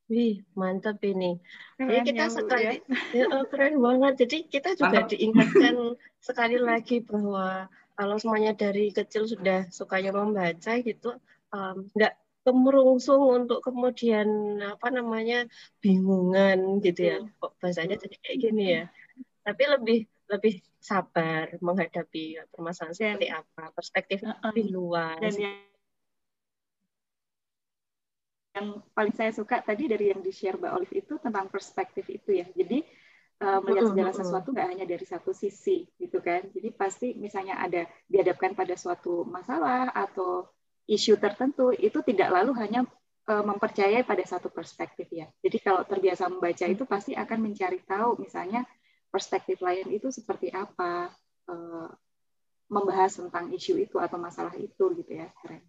Wih, 0.10 0.42
mantap 0.58 0.98
ini. 1.06 1.38
Jadi 1.78 2.12
kita 2.12 2.34
sekali 2.34 2.66
ya. 2.66 2.74
ya, 3.14 3.26
keren 3.54 3.78
banget. 3.78 4.26
Jadi 4.26 4.38
kita 4.50 4.74
juga 4.74 5.06
Mantap. 5.06 5.14
diingatkan 5.14 5.76
sekali 6.28 6.58
lagi 6.58 6.98
bahwa 7.06 7.70
kalau 7.94 8.16
semuanya 8.18 8.58
dari 8.58 8.90
kecil 8.90 9.30
sudah 9.30 9.70
sukanya 9.70 10.10
membaca 10.10 10.82
gitu, 10.82 11.14
um, 11.54 11.86
nggak 11.94 12.18
kemerungsung 12.42 13.46
untuk 13.46 13.62
kemudian 13.62 14.58
apa 14.66 14.90
namanya 14.90 15.46
bingungan 15.78 16.82
gitu 16.82 17.02
ya. 17.06 17.18
Kok 17.38 17.62
bahasanya 17.62 18.02
jadi 18.02 18.16
kayak 18.18 18.38
gini 18.42 18.66
ya. 18.66 18.84
Tapi 19.46 19.64
lebih 19.70 20.00
lebih 20.30 20.62
sabar 20.78 21.50
menghadapi 21.60 22.40
permasalahan 22.54 22.96
seperti 22.96 23.28
apa, 23.34 23.64
perspektif 23.74 24.18
lebih 24.24 24.72
luas. 24.72 25.20
Dan 25.20 25.36
yang 25.36 25.58
yang 28.58 28.68
paling 28.92 29.16
saya 29.16 29.32
suka 29.32 29.62
tadi 29.62 29.88
dari 29.88 30.12
yang 30.12 30.20
di 30.20 30.34
share 30.34 30.58
Mbak 30.58 30.72
Olive 30.74 30.96
itu 31.00 31.14
tentang 31.22 31.48
perspektif 31.48 32.06
itu 32.10 32.44
ya. 32.44 32.48
Jadi 32.54 32.82
uh, 33.42 33.60
melihat 33.64 33.94
segala 33.94 34.12
sesuatu 34.12 34.52
nggak 34.52 34.68
hanya 34.68 34.86
dari 34.86 35.06
satu 35.06 35.32
sisi 35.32 35.88
gitu 35.98 36.20
kan. 36.20 36.44
Jadi 36.52 36.70
pasti 36.76 37.16
misalnya 37.16 37.62
ada 37.62 37.88
dihadapkan 38.10 38.54
pada 38.54 38.76
suatu 38.76 39.24
masalah 39.26 39.94
atau 39.96 40.50
isu 40.90 41.22
tertentu 41.22 41.70
itu 41.78 42.02
tidak 42.02 42.34
lalu 42.34 42.52
hanya 42.58 42.82
uh, 43.30 43.44
mempercayai 43.46 44.04
pada 44.04 44.26
satu 44.26 44.50
perspektif 44.50 45.08
ya. 45.14 45.30
Jadi 45.40 45.58
kalau 45.62 45.86
terbiasa 45.86 46.28
membaca 46.28 46.66
itu 46.66 46.84
pasti 46.90 47.14
akan 47.14 47.40
mencari 47.40 47.80
tahu 47.86 48.20
misalnya 48.20 48.66
perspektif 49.10 49.62
lain 49.62 49.90
itu 49.90 50.14
seperti 50.14 50.54
apa 50.54 51.10
uh, 51.50 51.90
membahas 52.70 53.18
tentang 53.18 53.50
isu 53.50 53.82
itu 53.82 53.98
atau 53.98 54.22
masalah 54.22 54.54
itu 54.56 54.94
gitu 54.94 55.12
ya. 55.12 55.28
Keren. 55.42 55.66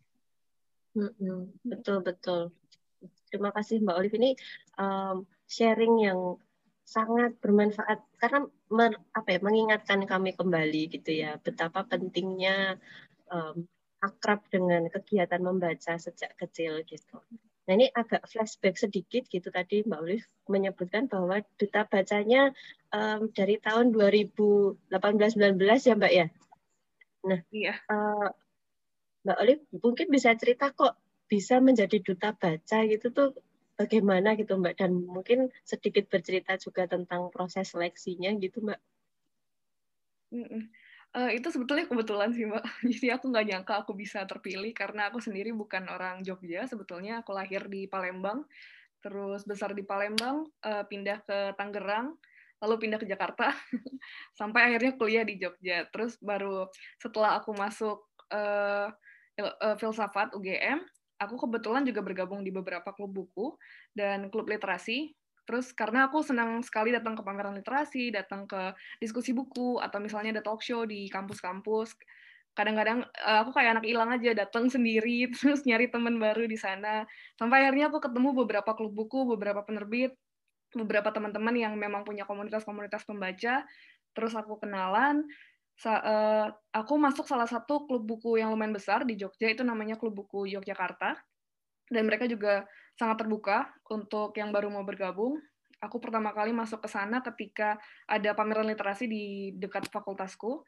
Betul 1.64 2.04
betul. 2.04 2.52
Terima 3.32 3.50
kasih 3.56 3.80
Mbak 3.80 3.97
Olive 3.97 4.16
ini 4.20 4.30
um, 4.76 5.25
sharing 5.49 6.04
yang 6.04 6.37
sangat 6.85 7.38
bermanfaat 7.38 8.02
karena 8.18 8.44
mer, 8.68 8.99
apa 9.14 9.28
ya 9.30 9.40
mengingatkan 9.40 10.02
kami 10.04 10.35
kembali 10.35 10.90
gitu 10.90 11.14
ya 11.14 11.38
betapa 11.38 11.87
pentingnya 11.87 12.76
um, 13.30 13.64
akrab 14.02 14.42
dengan 14.50 14.90
kegiatan 14.90 15.38
membaca 15.38 15.94
sejak 15.97 16.35
kecil 16.35 16.82
gitu. 16.85 17.23
Nah 17.70 17.78
ini 17.78 17.86
agak 17.86 18.26
flashback 18.26 18.82
sedikit 18.82 19.30
gitu 19.30 19.46
tadi 19.46 19.86
Mbak 19.86 20.00
Olive 20.02 20.26
menyebutkan 20.50 21.06
bahwa 21.06 21.38
duta 21.54 21.86
bacanya 21.86 22.50
um, 22.90 23.30
dari 23.30 23.62
tahun 23.62 23.94
2018-19 23.94 24.90
ya 25.86 25.94
Mbak 25.94 26.12
ya. 26.18 26.26
Nah, 27.30 27.40
iya. 27.54 27.78
Uh, 27.86 28.26
Mbak 29.22 29.38
Olive 29.38 29.62
mungkin 29.78 30.10
bisa 30.10 30.34
cerita 30.34 30.74
kok 30.74 30.98
bisa 31.30 31.62
menjadi 31.62 32.02
duta 32.02 32.34
baca 32.34 32.78
gitu 32.90 33.06
tuh 33.14 33.38
bagaimana 33.78 34.34
gitu 34.34 34.58
Mbak 34.58 34.74
dan 34.74 34.90
mungkin 35.06 35.54
sedikit 35.62 36.10
bercerita 36.10 36.58
juga 36.58 36.90
tentang 36.90 37.30
proses 37.30 37.70
seleksinya 37.70 38.34
gitu 38.42 38.66
Mbak. 38.66 38.80
Uh, 41.10 41.34
itu 41.34 41.50
sebetulnya 41.50 41.90
kebetulan 41.90 42.30
sih 42.30 42.46
Mbak. 42.46 42.62
Jadi 42.94 43.08
aku 43.10 43.34
nggak 43.34 43.46
nyangka 43.50 43.74
aku 43.82 43.98
bisa 43.98 44.22
terpilih 44.30 44.70
karena 44.70 45.10
aku 45.10 45.18
sendiri 45.18 45.50
bukan 45.50 45.90
orang 45.90 46.22
Jogja. 46.22 46.70
Sebetulnya 46.70 47.26
aku 47.26 47.34
lahir 47.34 47.66
di 47.66 47.90
Palembang, 47.90 48.46
terus 49.02 49.42
besar 49.42 49.74
di 49.74 49.82
Palembang, 49.82 50.46
uh, 50.62 50.86
pindah 50.86 51.18
ke 51.26 51.58
Tangerang, 51.58 52.14
lalu 52.62 52.74
pindah 52.86 53.02
ke 53.02 53.10
Jakarta, 53.10 53.50
sampai 54.38 54.70
akhirnya 54.70 54.94
kuliah 54.94 55.26
di 55.26 55.34
Jogja. 55.42 55.90
Terus 55.90 56.14
baru 56.22 56.70
setelah 57.02 57.42
aku 57.42 57.58
masuk 57.58 58.06
uh, 58.30 58.94
filsafat 59.82 60.30
UGM, 60.38 60.78
aku 61.18 61.34
kebetulan 61.36 61.82
juga 61.82 62.00
bergabung 62.06 62.46
di 62.46 62.54
beberapa 62.54 62.94
klub 62.94 63.10
buku 63.10 63.58
dan 63.92 64.30
klub 64.30 64.46
literasi. 64.46 65.10
Terus 65.50 65.75
karena 65.75 66.07
aku 66.07 66.23
senang 66.23 66.62
sekali 66.62 66.95
datang 66.95 67.19
ke 67.19 67.26
pameran 67.26 67.59
literasi, 67.59 68.14
datang 68.14 68.47
ke 68.47 68.71
diskusi 69.02 69.35
buku, 69.35 69.83
atau 69.83 69.99
misalnya 69.99 70.38
ada 70.38 70.47
talk 70.47 70.62
show 70.62 70.87
di 70.87 71.11
kampus-kampus. 71.11 71.99
Kadang-kadang 72.54 73.02
eh, 73.02 73.38
aku 73.42 73.50
kayak 73.50 73.83
anak 73.83 73.85
hilang 73.90 74.14
aja, 74.14 74.30
datang 74.30 74.71
sendiri, 74.71 75.26
terus 75.35 75.66
nyari 75.66 75.90
teman 75.90 76.23
baru 76.23 76.47
di 76.47 76.54
sana. 76.54 77.02
Sampai 77.35 77.66
akhirnya 77.66 77.90
aku 77.90 77.99
ketemu 77.99 78.47
beberapa 78.47 78.71
klub 78.78 78.95
buku, 78.95 79.26
beberapa 79.35 79.66
penerbit, 79.66 80.14
beberapa 80.71 81.11
teman-teman 81.11 81.59
yang 81.59 81.75
memang 81.75 82.07
punya 82.07 82.23
komunitas-komunitas 82.30 83.02
pembaca. 83.02 83.66
Terus 84.14 84.38
aku 84.38 84.54
kenalan, 84.62 85.26
uh, 85.83 86.47
aku 86.71 86.95
masuk 86.95 87.26
salah 87.26 87.50
satu 87.50 87.90
klub 87.90 88.07
buku 88.07 88.38
yang 88.38 88.54
lumayan 88.54 88.71
besar 88.71 89.02
di 89.02 89.19
Jogja 89.19 89.50
itu 89.50 89.66
namanya 89.66 89.99
Klub 89.99 90.14
Buku 90.14 90.47
Yogyakarta 90.47 91.19
dan 91.90 92.07
mereka 92.07 92.30
juga 92.30 92.64
sangat 93.00 93.25
terbuka 93.25 93.73
untuk 93.88 94.37
yang 94.37 94.52
baru 94.52 94.69
mau 94.69 94.85
bergabung. 94.85 95.40
Aku 95.80 95.97
pertama 95.97 96.37
kali 96.37 96.52
masuk 96.52 96.85
ke 96.85 96.88
sana 96.92 97.25
ketika 97.25 97.80
ada 98.04 98.37
pameran 98.37 98.69
literasi 98.69 99.09
di 99.09 99.25
dekat 99.57 99.88
fakultasku. 99.88 100.61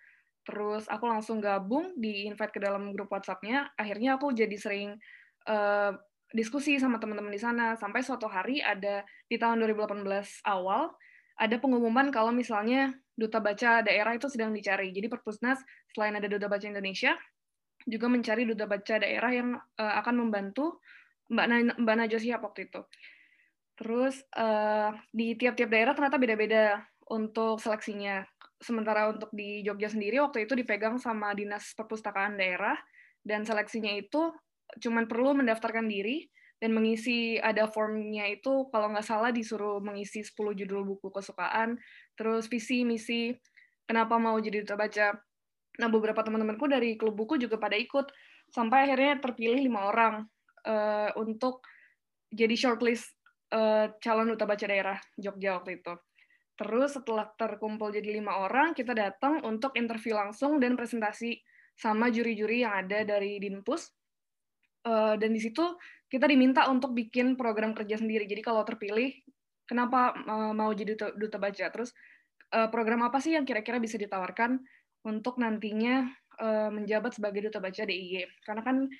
Terus 0.49 0.89
aku 0.89 1.05
langsung 1.05 1.45
gabung, 1.45 1.93
di 2.01 2.25
invite 2.25 2.57
ke 2.57 2.61
dalam 2.65 2.89
grup 2.97 3.12
WhatsApp-nya. 3.12 3.77
Akhirnya 3.77 4.17
aku 4.17 4.33
jadi 4.33 4.57
sering 4.57 4.97
uh, 5.45 5.93
diskusi 6.33 6.81
sama 6.81 6.97
teman-teman 6.97 7.29
di 7.29 7.37
sana. 7.37 7.77
Sampai 7.77 8.01
suatu 8.01 8.25
hari 8.25 8.65
ada 8.65 9.05
di 9.29 9.37
tahun 9.37 9.61
2018 9.61 10.09
awal, 10.49 10.89
ada 11.37 11.57
pengumuman 11.61 12.09
kalau 12.09 12.33
misalnya 12.33 12.97
duta 13.12 13.37
baca 13.45 13.85
daerah 13.85 14.17
itu 14.17 14.33
sedang 14.33 14.57
dicari. 14.57 14.89
Jadi 14.97 15.12
Perpusnas 15.12 15.61
selain 15.93 16.17
ada 16.17 16.25
duta 16.25 16.49
baca 16.49 16.65
Indonesia, 16.65 17.12
juga 17.85 18.09
mencari 18.09 18.49
duta 18.49 18.65
baca 18.65 18.97
daerah 18.97 19.31
yang 19.31 19.49
uh, 19.55 19.95
akan 20.01 20.27
membantu 20.27 20.81
Mbak, 21.31 21.47
Na 21.47 21.57
Mbak 21.79 21.95
Najwa 21.99 22.21
Shihab 22.21 22.43
waktu 22.43 22.71
itu. 22.71 22.81
Terus 23.79 24.23
uh, 24.35 24.91
di 25.11 25.35
tiap-tiap 25.38 25.71
daerah 25.71 25.93
ternyata 25.95 26.19
beda-beda 26.19 26.83
untuk 27.11 27.62
seleksinya. 27.62 28.26
Sementara 28.62 29.11
untuk 29.11 29.31
di 29.35 29.62
Jogja 29.67 29.91
sendiri 29.91 30.23
waktu 30.23 30.47
itu 30.47 30.55
dipegang 30.55 30.99
sama 31.02 31.35
Dinas 31.35 31.75
Perpustakaan 31.75 32.38
Daerah 32.38 32.79
dan 33.26 33.43
seleksinya 33.43 33.91
itu 33.95 34.31
cuma 34.79 35.05
perlu 35.05 35.37
mendaftarkan 35.37 35.85
diri, 35.85 36.31
dan 36.62 36.71
mengisi 36.71 37.43
ada 37.43 37.67
formnya 37.67 38.31
itu 38.31 38.71
kalau 38.71 38.95
nggak 38.95 39.02
salah 39.02 39.35
disuruh 39.35 39.83
mengisi 39.83 40.23
10 40.23 40.55
judul 40.55 40.87
buku 40.87 41.11
kesukaan, 41.11 41.75
terus 42.14 42.47
visi 42.47 42.87
misi 42.87 43.35
kenapa 43.83 44.14
mau 44.23 44.38
jadi 44.38 44.62
duta 44.62 44.79
baca. 44.79 45.19
Nah 45.83 45.88
beberapa 45.91 46.23
teman-temanku 46.23 46.71
dari 46.71 46.95
klub 46.95 47.19
buku 47.19 47.35
juga 47.43 47.59
pada 47.59 47.75
ikut 47.75 48.14
sampai 48.55 48.87
akhirnya 48.87 49.19
terpilih 49.19 49.59
lima 49.59 49.91
orang 49.91 50.23
uh, 50.66 51.11
untuk 51.19 51.66
jadi 52.33 52.54
shortlist 52.57 53.12
uh, 53.52 53.92
calon 54.00 54.33
duta 54.33 54.49
baca 54.49 54.64
daerah 54.64 54.99
Jogja 55.19 55.61
waktu 55.61 55.83
itu. 55.83 55.92
Terus 56.57 56.95
setelah 56.95 57.26
terkumpul 57.35 57.90
jadi 57.90 58.12
lima 58.12 58.45
orang, 58.45 58.76
kita 58.76 58.92
datang 58.92 59.42
untuk 59.42 59.75
interview 59.75 60.14
langsung 60.14 60.61
dan 60.61 60.76
presentasi 60.76 61.40
sama 61.75 62.12
juri-juri 62.12 62.62
yang 62.62 62.87
ada 62.87 63.02
dari 63.02 63.40
Dinpus. 63.40 63.90
Uh, 64.83 65.14
dan 65.14 65.31
di 65.31 65.38
situ 65.38 65.62
kita 66.12 66.28
diminta 66.28 66.69
untuk 66.69 66.92
bikin 66.92 67.40
program 67.40 67.73
kerja 67.73 67.97
sendiri. 67.97 68.28
Jadi 68.28 68.45
kalau 68.45 68.61
terpilih, 68.69 69.16
kenapa 69.64 70.12
mau 70.52 70.69
jadi 70.76 70.92
duta 70.92 71.40
baca? 71.40 71.73
Terus 71.73 71.97
eh, 72.52 72.69
program 72.69 73.09
apa 73.09 73.16
sih 73.16 73.33
yang 73.33 73.49
kira-kira 73.49 73.81
bisa 73.81 73.97
ditawarkan 73.97 74.61
untuk 75.09 75.40
nantinya 75.40 76.04
eh, 76.37 76.69
menjabat 76.69 77.16
sebagai 77.16 77.49
duta 77.49 77.64
baca 77.64 77.88
DIY? 77.88 78.45
Karena 78.45 78.61
kan 78.61 78.92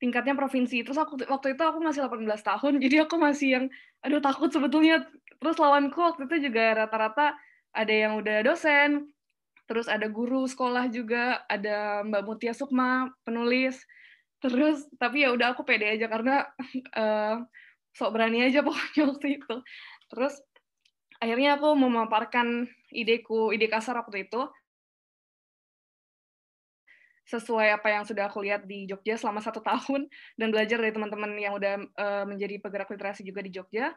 tingkatnya 0.00 0.34
provinsi. 0.34 0.82
Terus 0.82 0.96
aku 0.96 1.20
waktu 1.28 1.54
itu 1.54 1.62
aku 1.62 1.78
masih 1.78 2.08
18 2.08 2.26
tahun, 2.40 2.72
jadi 2.80 3.06
aku 3.06 3.20
masih 3.20 3.48
yang 3.54 3.64
aduh 4.02 4.24
takut 4.24 4.48
sebetulnya. 4.50 5.04
Terus 5.40 5.56
lawanku 5.56 6.00
waktu 6.00 6.26
itu 6.26 6.50
juga 6.50 6.84
rata-rata 6.84 7.36
ada 7.70 7.94
yang 7.94 8.18
udah 8.18 8.42
dosen, 8.44 9.12
terus 9.70 9.86
ada 9.86 10.10
guru 10.10 10.48
sekolah 10.48 10.90
juga, 10.90 11.44
ada 11.46 12.02
Mbak 12.02 12.22
Mutia 12.26 12.52
Sukma, 12.52 13.12
penulis, 13.22 13.78
terus 14.40 14.88
tapi 14.96 15.22
ya 15.22 15.30
udah 15.36 15.52
aku 15.52 15.62
pede 15.68 15.86
aja 15.86 16.08
karena 16.08 16.48
uh, 16.96 17.44
sok 17.92 18.10
berani 18.16 18.48
aja 18.48 18.64
pokoknya 18.66 19.02
waktu 19.06 19.26
itu 19.38 19.54
terus 20.10 20.34
akhirnya 21.20 21.60
aku 21.60 21.76
memaparkan 21.76 22.66
ideku 22.90 23.52
ide 23.52 23.68
kasar 23.68 24.00
waktu 24.00 24.26
itu 24.26 24.48
sesuai 27.30 27.78
apa 27.78 27.88
yang 27.94 28.02
sudah 28.02 28.26
aku 28.26 28.42
lihat 28.42 28.66
di 28.66 28.90
Jogja 28.90 29.14
selama 29.14 29.38
satu 29.38 29.62
tahun 29.62 30.10
dan 30.38 30.50
belajar 30.50 30.82
dari 30.82 30.90
teman-teman 30.90 31.30
yang 31.38 31.54
udah 31.54 31.74
uh, 31.94 32.24
menjadi 32.26 32.58
penggerak 32.58 32.90
literasi 32.90 33.22
juga 33.22 33.46
di 33.46 33.54
Jogja 33.54 33.94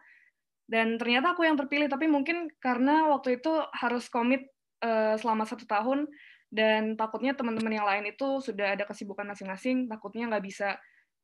dan 0.69 0.95
ternyata 0.95 1.35
aku 1.35 1.43
yang 1.43 1.57
terpilih 1.59 1.91
tapi 1.91 2.07
mungkin 2.07 2.47
karena 2.61 3.09
waktu 3.11 3.41
itu 3.41 3.51
harus 3.73 4.07
komit 4.07 4.47
uh, 4.85 5.17
selama 5.19 5.43
satu 5.43 5.67
tahun 5.67 6.07
dan 6.53 6.93
takutnya 6.93 7.33
teman-teman 7.33 7.73
yang 7.73 7.87
lain 7.89 8.13
itu 8.13 8.37
sudah 8.37 8.77
ada 8.77 8.85
kesibukan 8.85 9.25
masing-masing, 9.25 9.89
takutnya 9.89 10.29
nggak 10.29 10.45
bisa 10.45 10.77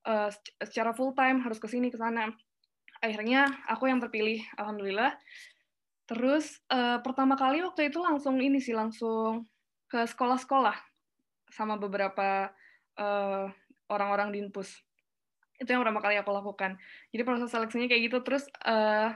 uh, 0.09 0.33
secara 0.57 0.89
full 0.97 1.13
time 1.13 1.45
harus 1.45 1.61
ke 1.61 1.69
sini 1.69 1.93
ke 1.93 2.01
sana. 2.01 2.33
Akhirnya 2.97 3.45
aku 3.69 3.85
yang 3.85 4.01
terpilih, 4.01 4.41
alhamdulillah. 4.57 5.13
Terus 6.09 6.57
uh, 6.73 6.97
pertama 7.05 7.37
kali 7.37 7.61
waktu 7.61 7.93
itu 7.93 8.01
langsung 8.01 8.41
ini 8.41 8.57
sih 8.57 8.73
langsung 8.73 9.45
ke 9.85 10.01
sekolah-sekolah 10.09 10.88
sama 11.51 11.75
beberapa 11.75 12.49
uh, 12.97 13.45
orang-orang 13.89 14.33
dinpus. 14.33 14.71
Itu 15.59 15.75
yang 15.75 15.83
pertama 15.83 15.99
kali 15.99 16.15
aku 16.15 16.31
lakukan. 16.31 16.79
Jadi 17.11 17.21
proses 17.27 17.51
seleksinya 17.51 17.91
kayak 17.91 18.09
gitu. 18.09 18.17
Terus 18.23 18.47
uh, 18.63 19.11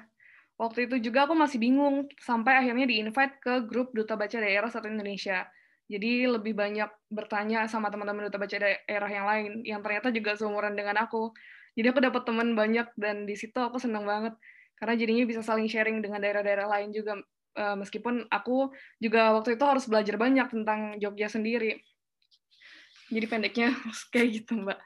waktu 0.60 0.92
itu 0.92 1.10
juga 1.10 1.26
aku 1.30 1.34
masih 1.38 1.58
bingung 1.62 2.10
sampai 2.20 2.60
akhirnya 2.60 2.90
di-invite 2.90 3.40
ke 3.40 3.54
grup 3.66 3.96
Duta 3.96 4.20
Baca 4.20 4.38
Daerah 4.38 4.68
Satu 4.68 4.92
Indonesia 4.92 5.48
jadi 5.92 6.32
lebih 6.32 6.56
banyak 6.56 6.88
bertanya 7.12 7.68
sama 7.68 7.92
teman-teman 7.92 8.32
duta 8.32 8.40
baca 8.40 8.56
daerah 8.56 9.10
yang 9.12 9.26
lain 9.28 9.52
yang 9.68 9.82
ternyata 9.84 10.16
juga 10.16 10.34
seumuran 10.40 10.74
dengan 10.80 10.96
aku. 11.04 11.36
Jadi 11.76 11.88
aku 11.92 12.00
dapat 12.00 12.24
teman 12.24 12.58
banyak 12.58 12.88
dan 12.96 13.28
di 13.28 13.36
situ 13.36 13.58
aku 13.60 13.82
senang 13.82 14.08
banget 14.08 14.34
karena 14.80 14.94
jadinya 14.96 15.24
bisa 15.28 15.42
saling 15.44 15.68
sharing 15.68 16.00
dengan 16.00 16.24
daerah-daerah 16.24 16.66
lain 16.70 16.90
juga 16.96 17.20
eh, 17.58 17.76
meskipun 17.78 18.26
aku 18.32 18.72
juga 18.98 19.36
waktu 19.36 19.60
itu 19.60 19.64
harus 19.66 19.86
belajar 19.86 20.16
banyak 20.16 20.48
tentang 20.50 20.80
Jogja 20.98 21.28
sendiri. 21.28 21.78
Jadi 23.12 23.26
pendeknya 23.28 23.76
kayak 24.14 24.30
gitu, 24.44 24.60
Mbak. 24.62 24.80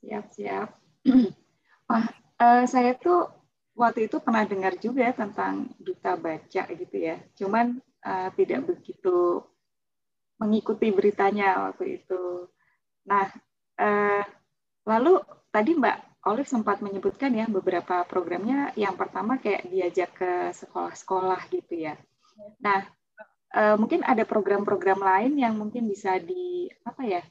Siap, 0.00 0.24
siap. 0.32 0.68
Wah, 1.90 2.06
Uh, 2.40 2.64
saya 2.64 2.96
tuh 2.96 3.28
waktu 3.76 4.08
itu 4.08 4.16
pernah 4.16 4.48
dengar 4.48 4.72
juga 4.80 5.12
tentang 5.12 5.76
duta 5.76 6.16
baca 6.16 6.62
gitu 6.72 6.96
ya. 6.96 7.20
Cuman 7.36 7.76
uh, 8.00 8.32
tidak 8.32 8.64
begitu 8.64 9.44
mengikuti 10.40 10.88
beritanya 10.88 11.68
waktu 11.68 12.00
itu. 12.00 12.48
Nah, 13.04 13.28
uh, 13.76 14.24
lalu 14.88 15.20
tadi 15.52 15.76
Mbak 15.76 16.09
Olive 16.28 16.48
sempat 16.48 16.84
menyebutkan 16.84 17.32
ya 17.32 17.48
beberapa 17.48 18.04
programnya. 18.04 18.76
Yang 18.76 18.94
pertama 19.00 19.40
kayak 19.40 19.64
diajak 19.72 20.10
ke 20.12 20.32
sekolah-sekolah 20.52 21.40
gitu 21.48 21.88
ya. 21.88 21.96
Nah, 22.60 22.84
uh, 23.56 23.76
mungkin 23.80 24.04
ada 24.04 24.28
program-program 24.28 25.00
lain 25.00 25.32
yang 25.40 25.56
mungkin 25.56 25.88
bisa 25.88 26.20
di 26.20 26.68
apa 26.84 27.02
ya 27.08 27.22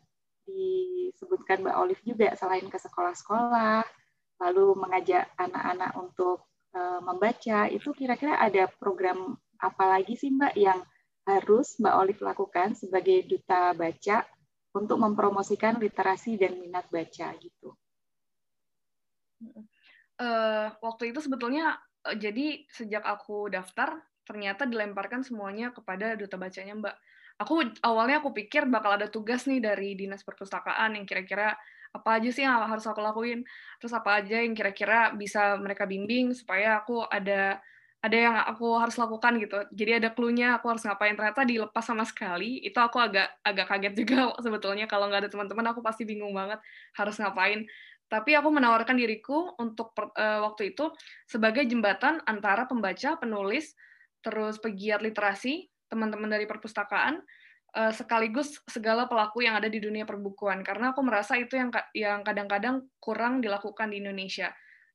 disebutkan 0.50 1.62
Mbak 1.62 1.78
Olive 1.78 2.04
juga 2.06 2.34
selain 2.34 2.66
ke 2.66 2.82
sekolah-sekolah 2.82 3.86
lalu 4.40 4.66
mengajak 4.80 5.30
anak-anak 5.36 5.92
untuk 6.00 6.48
uh, 6.74 7.04
membaca, 7.04 7.68
itu 7.68 7.92
kira-kira 7.92 8.40
ada 8.40 8.72
program 8.80 9.36
apa 9.60 9.84
lagi 10.00 10.16
sih 10.16 10.32
Mbak 10.32 10.56
yang 10.56 10.80
harus 11.28 11.76
Mbak 11.78 11.96
Olive 12.00 12.22
lakukan 12.24 12.74
sebagai 12.74 13.28
duta 13.28 13.76
baca 13.76 14.24
untuk 14.74 14.98
mempromosikan 14.98 15.78
literasi 15.78 16.40
dan 16.40 16.56
minat 16.58 16.88
baca 16.88 17.36
gitu? 17.38 17.76
Uh, 20.20 20.68
waktu 20.84 21.16
itu 21.16 21.24
sebetulnya 21.24 21.80
uh, 22.04 22.16
jadi 22.16 22.68
sejak 22.68 23.08
aku 23.08 23.48
daftar 23.48 24.04
ternyata 24.28 24.68
dilemparkan 24.68 25.26
semuanya 25.26 25.74
kepada 25.74 26.14
duta 26.14 26.38
bacanya 26.38 26.76
Mbak. 26.78 26.96
Aku 27.40 27.64
awalnya 27.82 28.20
aku 28.20 28.36
pikir 28.36 28.68
bakal 28.68 29.00
ada 29.00 29.08
tugas 29.08 29.48
nih 29.48 29.64
dari 29.64 29.96
dinas 29.96 30.28
perpustakaan 30.28 31.00
yang 31.00 31.08
kira-kira 31.08 31.56
apa 31.90 32.22
aja 32.22 32.30
sih 32.30 32.46
yang 32.46 32.62
harus 32.62 32.86
aku 32.86 33.02
lakuin. 33.02 33.42
Terus 33.82 33.96
apa 33.96 34.22
aja 34.22 34.44
yang 34.44 34.54
kira-kira 34.54 35.16
bisa 35.16 35.58
mereka 35.58 35.90
bimbing 35.90 36.36
supaya 36.36 36.84
aku 36.84 37.02
ada 37.10 37.58
ada 38.00 38.16
yang 38.16 38.36
aku 38.48 38.80
harus 38.80 38.96
lakukan 38.96 39.36
gitu. 39.44 39.60
Jadi 39.76 39.92
ada 40.00 40.10
clue-nya 40.16 40.56
aku 40.56 40.72
harus 40.72 40.84
ngapain. 40.88 41.20
Ternyata 41.20 41.44
dilepas 41.44 41.84
sama 41.84 42.08
sekali. 42.08 42.64
Itu 42.64 42.80
aku 42.80 42.96
agak 42.96 43.44
agak 43.44 43.66
kaget 43.68 43.94
juga 44.06 44.20
sebetulnya. 44.40 44.86
Kalau 44.88 45.12
nggak 45.12 45.28
ada 45.28 45.30
teman-teman 45.32 45.66
aku 45.76 45.84
pasti 45.84 46.08
bingung 46.08 46.32
banget 46.32 46.64
harus 46.96 47.16
ngapain 47.20 47.68
tapi 48.10 48.34
aku 48.34 48.50
menawarkan 48.50 48.98
diriku 48.98 49.54
untuk 49.62 49.94
per, 49.94 50.10
uh, 50.18 50.44
waktu 50.50 50.74
itu 50.74 50.90
sebagai 51.30 51.64
jembatan 51.70 52.20
antara 52.26 52.66
pembaca 52.66 53.16
penulis 53.22 53.78
terus 54.20 54.58
pegiat 54.58 55.00
literasi 55.00 55.70
teman-teman 55.88 56.28
dari 56.34 56.50
perpustakaan 56.50 57.22
uh, 57.78 57.94
sekaligus 57.94 58.58
segala 58.66 59.06
pelaku 59.06 59.46
yang 59.46 59.58
ada 59.58 59.70
di 59.70 59.78
dunia 59.78 60.04
perbukuan 60.04 60.66
karena 60.66 60.92
aku 60.92 61.06
merasa 61.06 61.38
itu 61.38 61.54
yang 61.56 61.70
yang 61.94 62.20
kadang-kadang 62.26 62.86
kurang 62.98 63.40
dilakukan 63.40 63.94
di 63.94 64.02
Indonesia. 64.02 64.50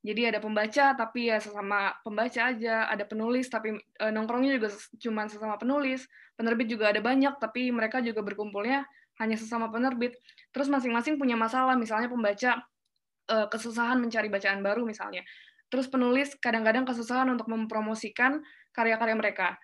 Jadi 0.04 0.28
ada 0.28 0.36
pembaca 0.36 0.92
tapi 0.92 1.32
ya 1.32 1.40
sesama 1.40 1.96
pembaca 2.04 2.52
aja, 2.52 2.84
ada 2.92 3.08
penulis 3.08 3.48
tapi 3.48 3.72
e, 3.72 4.04
nongkrongnya 4.12 4.60
juga 4.60 4.68
cuma 5.00 5.24
sesama 5.32 5.56
penulis, 5.56 6.04
penerbit 6.36 6.68
juga 6.68 6.92
ada 6.92 7.00
banyak 7.00 7.40
tapi 7.40 7.72
mereka 7.72 8.04
juga 8.04 8.20
berkumpulnya 8.20 8.84
hanya 9.16 9.40
sesama 9.40 9.72
penerbit. 9.72 10.12
Terus 10.52 10.68
masing-masing 10.68 11.16
punya 11.16 11.40
masalah, 11.40 11.72
misalnya 11.80 12.12
pembaca 12.12 12.60
e, 13.24 13.36
kesusahan 13.48 13.98
mencari 14.00 14.28
bacaan 14.28 14.60
baru 14.60 14.84
misalnya. 14.88 15.24
Terus 15.68 15.90
penulis 15.90 16.36
kadang-kadang 16.38 16.86
kesusahan 16.86 17.26
untuk 17.28 17.50
mempromosikan 17.50 18.44
karya-karya 18.70 19.16
mereka 19.16 19.58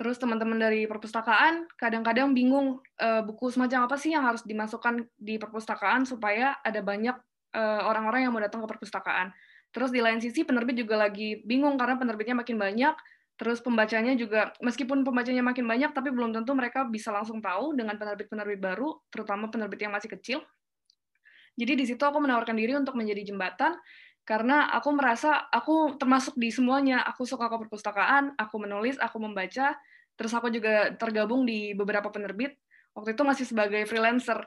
Terus 0.00 0.16
teman-teman 0.16 0.56
dari 0.56 0.88
perpustakaan 0.88 1.68
kadang-kadang 1.76 2.32
bingung 2.32 2.80
uh, 3.04 3.20
buku 3.20 3.52
semacam 3.52 3.84
apa 3.84 4.00
sih 4.00 4.16
yang 4.16 4.24
harus 4.24 4.40
dimasukkan 4.48 5.04
di 5.20 5.36
perpustakaan 5.36 6.08
supaya 6.08 6.56
ada 6.64 6.80
banyak 6.80 7.12
uh, 7.52 7.84
orang-orang 7.84 8.24
yang 8.24 8.32
mau 8.32 8.40
datang 8.40 8.64
ke 8.64 8.68
perpustakaan. 8.72 9.28
Terus 9.68 9.92
di 9.92 10.00
lain 10.00 10.16
sisi 10.16 10.48
penerbit 10.48 10.80
juga 10.80 10.96
lagi 10.96 11.44
bingung 11.44 11.76
karena 11.76 12.00
penerbitnya 12.00 12.32
makin 12.32 12.56
banyak, 12.56 12.96
terus 13.36 13.60
pembacanya 13.60 14.16
juga 14.16 14.56
meskipun 14.64 15.04
pembacanya 15.04 15.44
makin 15.44 15.68
banyak 15.68 15.92
tapi 15.92 16.08
belum 16.08 16.32
tentu 16.32 16.56
mereka 16.56 16.88
bisa 16.88 17.12
langsung 17.12 17.44
tahu 17.44 17.76
dengan 17.76 18.00
penerbit-penerbit 18.00 18.56
baru, 18.56 18.96
terutama 19.12 19.52
penerbit 19.52 19.84
yang 19.84 19.92
masih 19.92 20.16
kecil. 20.16 20.40
Jadi 21.60 21.76
di 21.76 21.84
situ 21.84 22.00
aku 22.00 22.24
menawarkan 22.24 22.56
diri 22.56 22.72
untuk 22.72 22.96
menjadi 22.96 23.28
jembatan 23.28 23.76
karena 24.24 24.72
aku 24.72 24.96
merasa 24.96 25.44
aku 25.52 26.00
termasuk 26.00 26.40
di 26.40 26.48
semuanya. 26.48 27.04
Aku 27.12 27.28
suka 27.28 27.52
ke 27.52 27.56
perpustakaan, 27.68 28.32
aku 28.40 28.56
menulis, 28.56 28.96
aku 28.96 29.20
membaca, 29.20 29.76
terus 30.16 30.32
aku 30.32 30.48
juga 30.48 30.96
tergabung 30.96 31.44
di 31.44 31.76
beberapa 31.76 32.08
penerbit. 32.08 32.56
Waktu 32.96 33.12
itu 33.12 33.22
masih 33.28 33.44
sebagai 33.44 33.84
freelancer, 33.84 34.40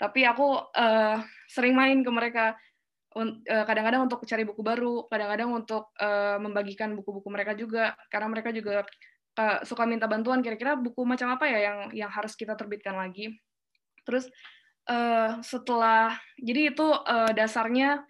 tapi 0.00 0.24
aku 0.24 0.58
uh, 0.72 1.20
sering 1.46 1.78
main 1.78 2.02
ke 2.02 2.10
mereka 2.10 2.58
eh, 3.14 3.64
kadang-kadang 3.70 4.10
untuk 4.10 4.26
cari 4.26 4.42
buku 4.42 4.66
baru, 4.66 5.06
kadang-kadang 5.06 5.54
untuk 5.54 5.94
uh, 6.02 6.34
membagikan 6.42 6.90
buku-buku 6.98 7.30
mereka 7.30 7.54
juga, 7.54 7.94
karena 8.10 8.26
mereka 8.26 8.50
juga 8.50 8.82
suka 9.66 9.82
minta 9.82 10.06
bantuan 10.06 10.38
kira-kira 10.46 10.78
buku 10.78 11.02
macam 11.02 11.34
apa 11.34 11.50
ya 11.50 11.58
yang 11.58 11.78
yang 11.90 12.10
harus 12.10 12.38
kita 12.38 12.54
terbitkan 12.54 12.94
lagi. 12.94 13.34
Terus 14.06 14.30
uh, 14.88 15.40
setelah 15.40 16.16
jadi 16.40 16.74
itu 16.74 16.84
uh, 16.84 17.30
dasarnya 17.32 18.04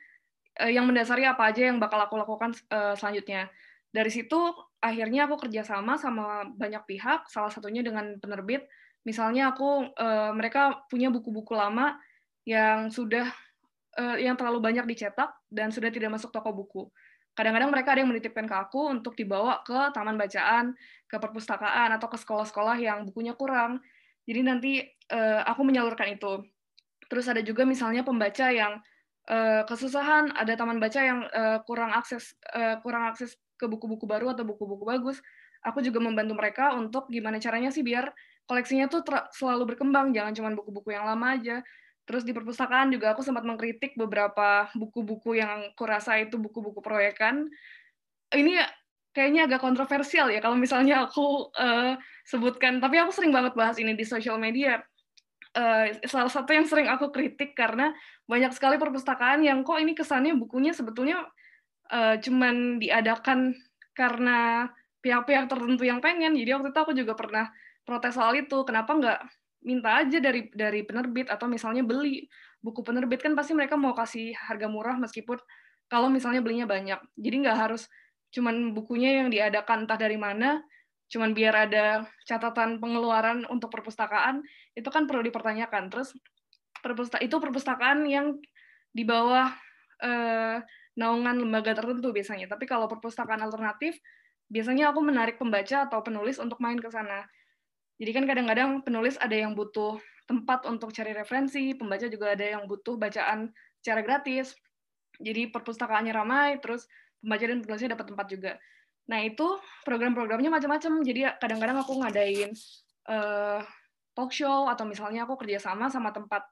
uh, 0.61 0.71
yang 0.71 0.87
mendasari 0.89 1.27
apa 1.27 1.51
aja 1.51 1.71
yang 1.71 1.79
bakal 1.83 1.99
aku 2.01 2.15
lakukan 2.19 2.55
uh, 2.71 2.95
selanjutnya. 2.99 3.51
Dari 3.95 4.11
situ 4.11 4.39
akhirnya 4.83 5.31
aku 5.31 5.47
kerjasama 5.47 5.95
sama 5.95 6.51
banyak 6.51 6.83
pihak, 6.85 7.31
salah 7.31 7.51
satunya 7.51 7.81
dengan 7.81 8.19
penerbit. 8.19 8.67
Misalnya 9.07 9.55
aku 9.55 9.95
uh, 9.95 10.33
mereka 10.35 10.83
punya 10.91 11.13
buku-buku 11.13 11.55
lama 11.55 11.95
yang 12.45 12.91
sudah 12.91 13.31
uh, 13.97 14.17
yang 14.19 14.35
terlalu 14.35 14.61
banyak 14.61 14.85
dicetak 14.89 15.31
dan 15.49 15.71
sudah 15.71 15.89
tidak 15.95 16.19
masuk 16.19 16.35
toko 16.35 16.51
buku 16.51 16.83
kadang-kadang 17.35 17.71
mereka 17.71 17.93
ada 17.93 18.01
yang 18.07 18.11
menitipkan 18.15 18.47
ke 18.47 18.55
aku 18.55 18.95
untuk 18.95 19.19
dibawa 19.19 19.61
ke 19.67 19.91
taman 19.91 20.15
bacaan, 20.15 20.73
ke 21.11 21.17
perpustakaan 21.19 21.91
atau 21.99 22.07
ke 22.07 22.17
sekolah-sekolah 22.19 22.79
yang 22.79 23.03
bukunya 23.11 23.35
kurang. 23.35 23.83
Jadi 24.25 24.41
nanti 24.41 24.73
uh, 25.11 25.43
aku 25.45 25.67
menyalurkan 25.67 26.15
itu. 26.15 26.47
Terus 27.15 27.31
ada 27.31 27.39
juga 27.47 27.63
misalnya 27.63 28.03
pembaca 28.03 28.51
yang 28.51 28.83
uh, 29.31 29.63
kesusahan, 29.71 30.35
ada 30.35 30.59
taman 30.59 30.83
baca 30.83 30.99
yang 30.99 31.23
uh, 31.31 31.63
kurang 31.63 31.95
akses 31.95 32.35
uh, 32.51 32.83
kurang 32.83 33.07
akses 33.07 33.39
ke 33.55 33.71
buku-buku 33.71 34.03
baru 34.03 34.35
atau 34.35 34.43
buku-buku 34.43 34.83
bagus. 34.83 35.23
Aku 35.63 35.79
juga 35.79 36.03
membantu 36.03 36.35
mereka 36.35 36.75
untuk 36.75 37.07
gimana 37.07 37.39
caranya 37.39 37.71
sih 37.71 37.87
biar 37.87 38.11
koleksinya 38.51 38.91
tuh 38.91 39.07
selalu 39.31 39.79
berkembang, 39.79 40.11
jangan 40.11 40.35
cuma 40.35 40.51
buku-buku 40.59 40.91
yang 40.91 41.07
lama 41.07 41.39
aja. 41.39 41.63
Terus 42.03 42.27
di 42.27 42.35
perpustakaan 42.35 42.91
juga 42.91 43.15
aku 43.15 43.23
sempat 43.23 43.47
mengkritik 43.47 43.95
beberapa 43.95 44.67
buku-buku 44.75 45.39
yang 45.39 45.71
kurasa 45.79 46.19
itu 46.19 46.35
buku-buku 46.35 46.83
proyekan. 46.83 47.47
Ini 48.35 48.59
kayaknya 49.15 49.47
agak 49.47 49.63
kontroversial 49.63 50.35
ya 50.35 50.43
kalau 50.43 50.59
misalnya 50.59 51.07
aku 51.07 51.55
uh, 51.55 51.95
sebutkan, 52.27 52.83
tapi 52.83 52.99
aku 52.99 53.15
sering 53.15 53.31
banget 53.31 53.55
bahas 53.55 53.79
ini 53.79 53.95
di 53.95 54.03
sosial 54.03 54.35
media. 54.43 54.83
Uh, 55.55 55.87
salah 56.11 56.27
satu 56.27 56.51
yang 56.51 56.67
sering 56.67 56.91
aku 56.91 57.15
kritik 57.15 57.55
karena 57.55 57.95
banyak 58.27 58.51
sekali 58.51 58.75
perpustakaan 58.75 59.39
yang 59.47 59.63
kok 59.63 59.79
ini 59.79 59.95
kesannya 59.95 60.35
bukunya 60.35 60.75
sebetulnya 60.75 61.23
uh, 61.95 62.19
cuman 62.19 62.83
diadakan 62.83 63.55
karena 63.95 64.67
pihak-pihak 64.99 65.47
tertentu 65.47 65.87
yang 65.87 66.03
pengen. 66.03 66.35
Jadi 66.35 66.51
waktu 66.59 66.69
itu 66.75 66.81
aku 66.81 66.93
juga 66.97 67.15
pernah 67.15 67.47
protes 67.87 68.19
soal 68.19 68.35
itu. 68.35 68.67
Kenapa 68.67 68.99
nggak 68.99 69.21
minta 69.65 70.03
aja 70.03 70.19
dari 70.21 70.51
dari 70.51 70.83
penerbit 70.83 71.31
atau 71.31 71.47
misalnya 71.49 71.87
beli 71.87 72.27
buku 72.65 72.81
penerbit 72.81 73.21
kan 73.21 73.37
pasti 73.37 73.53
mereka 73.53 73.77
mau 73.77 73.93
kasih 73.93 74.33
harga 74.37 74.67
murah 74.69 74.97
meskipun 74.97 75.37
kalau 75.89 76.09
misalnya 76.09 76.41
belinya 76.41 76.65
banyak. 76.65 76.99
Jadi 77.15 77.37
nggak 77.45 77.59
harus 77.69 77.87
cuman 78.35 78.75
bukunya 78.75 79.23
yang 79.23 79.29
diadakan 79.31 79.87
entah 79.87 80.01
dari 80.01 80.19
mana, 80.19 80.59
cuman 81.09 81.37
biar 81.37 81.69
ada 81.69 82.09
catatan 82.25 82.81
pengeluaran 82.81 83.45
untuk 83.49 83.71
perpustakaan, 83.71 84.41
itu 84.75 84.89
kan 84.89 85.05
perlu 85.05 85.23
dipertanyakan. 85.25 85.93
Terus 85.93 86.17
perpusta 86.81 87.21
itu 87.21 87.37
perpustakaan 87.39 88.05
yang 88.09 88.37
di 88.95 89.05
bawah 89.07 89.51
eh, 90.03 90.59
naungan 90.95 91.43
lembaga 91.43 91.75
tertentu 91.75 92.15
biasanya. 92.15 92.47
Tapi 92.47 92.65
kalau 92.67 92.87
perpustakaan 92.87 93.43
alternatif, 93.43 93.99
biasanya 94.49 94.95
aku 94.95 95.01
menarik 95.03 95.37
pembaca 95.37 95.87
atau 95.87 96.01
penulis 96.05 96.39
untuk 96.39 96.61
main 96.63 96.79
ke 96.79 96.89
sana. 96.91 97.27
Jadi 97.99 98.11
kan 98.11 98.25
kadang-kadang 98.27 98.83
penulis 98.83 99.15
ada 99.23 99.35
yang 99.35 99.55
butuh 99.55 99.99
tempat 100.25 100.67
untuk 100.67 100.91
cari 100.91 101.13
referensi, 101.15 101.77
pembaca 101.77 102.07
juga 102.09 102.35
ada 102.35 102.59
yang 102.59 102.65
butuh 102.67 102.99
bacaan 102.99 103.53
secara 103.79 104.01
gratis. 104.03 104.57
Jadi 105.23 105.47
perpustakaannya 105.53 106.11
ramai, 106.11 106.59
terus 106.59 106.91
pembaca 107.23 107.45
dan 107.47 107.59
penulisnya 107.63 107.91
dapat 107.95 108.07
tempat 108.11 108.27
juga. 108.27 108.53
Nah 109.11 109.21
itu 109.21 109.47
program-programnya 109.85 110.49
macam-macam. 110.49 111.05
Jadi 111.05 111.21
kadang-kadang 111.41 111.79
aku 111.81 111.93
ngadain 112.01 112.51
uh, 113.11 113.61
talk 114.17 114.31
show 114.33 114.71
atau 114.71 114.85
misalnya 114.89 115.29
aku 115.29 115.37
kerjasama 115.37 115.93
sama 115.93 116.15
tempat 116.15 116.47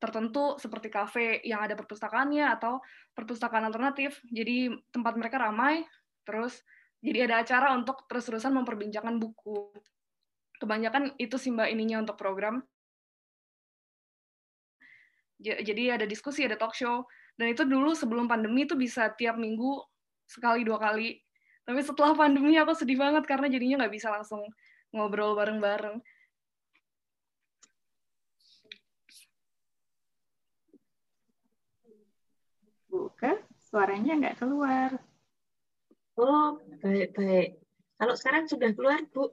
tertentu 0.00 0.56
seperti 0.56 0.88
kafe 0.88 1.44
yang 1.44 1.60
ada 1.60 1.76
perpustakaannya 1.76 2.48
atau 2.56 2.80
perpustakaan 3.12 3.68
alternatif. 3.68 4.16
Jadi 4.32 4.72
tempat 4.88 5.20
mereka 5.20 5.36
ramai, 5.36 5.84
terus 6.24 6.64
jadi 7.00 7.28
ada 7.28 7.44
acara 7.44 7.72
untuk 7.76 8.04
terus-terusan 8.08 8.52
memperbincangkan 8.52 9.16
buku 9.20 9.72
kebanyakan 10.60 11.16
itu 11.16 11.40
sih 11.40 11.48
mbak 11.50 11.72
ininya 11.72 12.04
untuk 12.04 12.20
program 12.20 12.60
jadi 15.40 15.96
ada 15.96 16.04
diskusi 16.04 16.44
ada 16.44 16.60
talk 16.60 16.76
show 16.76 17.08
dan 17.40 17.48
itu 17.48 17.64
dulu 17.64 17.96
sebelum 17.96 18.28
pandemi 18.28 18.68
itu 18.68 18.76
bisa 18.76 19.08
tiap 19.16 19.40
minggu 19.40 19.80
sekali 20.28 20.68
dua 20.68 20.76
kali 20.76 21.16
tapi 21.64 21.80
setelah 21.84 22.12
pandemi 22.16 22.56
aku 22.56 22.72
sedih 22.74 22.98
banget 22.98 23.24
karena 23.28 23.46
jadinya 23.48 23.84
nggak 23.84 23.94
bisa 23.94 24.08
langsung 24.10 24.42
ngobrol 24.90 25.38
bareng-bareng 25.38 26.02
buka 32.90 33.38
suaranya 33.70 34.12
nggak 34.18 34.38
keluar 34.42 34.98
oh 36.18 36.58
baik 36.82 37.14
baik 37.14 37.48
kalau 38.00 38.14
sekarang 38.16 38.50
sudah 38.50 38.70
keluar 38.74 39.00
bu 39.14 39.30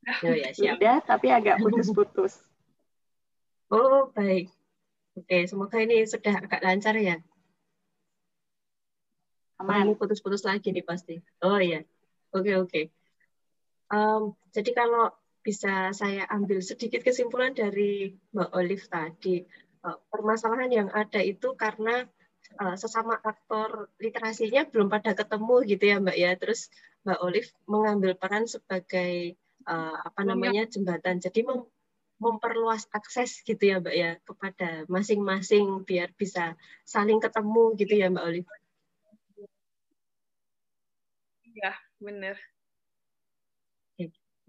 Oh 0.24 0.34
ya, 0.34 0.50
siap. 0.52 0.80
Sudah, 0.80 0.96
tapi 1.04 1.28
agak 1.28 1.60
putus-putus. 1.60 2.40
oh, 3.74 4.08
baik. 4.16 4.48
Oke, 5.18 5.44
semoga 5.44 5.76
ini 5.82 6.06
sudah 6.08 6.40
agak 6.40 6.62
lancar 6.64 6.96
ya. 6.96 7.20
Aman. 9.60 9.92
putus-putus 9.96 10.42
lagi 10.48 10.72
nih 10.72 10.84
pasti. 10.84 11.20
Oh 11.44 11.60
iya. 11.60 11.84
Oke, 12.32 12.56
oke. 12.56 12.82
Um, 13.90 14.38
jadi 14.54 14.70
kalau 14.72 15.12
bisa 15.44 15.90
saya 15.92 16.24
ambil 16.30 16.64
sedikit 16.64 17.02
kesimpulan 17.02 17.52
dari 17.52 18.14
Mbak 18.32 18.50
Olive 18.56 18.86
tadi, 18.86 19.44
uh, 19.84 19.98
permasalahan 20.08 20.70
yang 20.70 20.88
ada 20.94 21.20
itu 21.20 21.52
karena 21.58 22.06
uh, 22.60 22.76
sesama 22.78 23.18
aktor 23.18 23.90
literasinya 23.98 24.64
belum 24.68 24.88
pada 24.88 25.12
ketemu 25.12 25.56
gitu 25.66 25.84
ya 25.84 25.96
Mbak 25.98 26.16
ya. 26.16 26.30
Terus 26.38 26.70
Mbak 27.04 27.20
Olive 27.20 27.50
mengambil 27.66 28.12
peran 28.16 28.44
sebagai 28.46 29.36
uh, 29.66 29.96
apa 30.06 30.22
namanya 30.24 30.64
jembatan. 30.70 31.20
Jadi 31.20 31.44
mem 31.44 31.66
memperluas 32.20 32.84
akses 32.92 33.40
gitu 33.48 33.64
ya 33.64 33.80
Mbak 33.80 33.96
ya 33.96 34.10
kepada 34.20 34.84
masing-masing 34.92 35.88
biar 35.88 36.12
bisa 36.12 36.52
saling 36.84 37.16
ketemu 37.16 37.74
gitu 37.80 37.96
ya 37.96 38.12
Mbak 38.12 38.24
Olive. 38.28 38.59
Iya, 41.60 41.76
benar. 42.00 42.36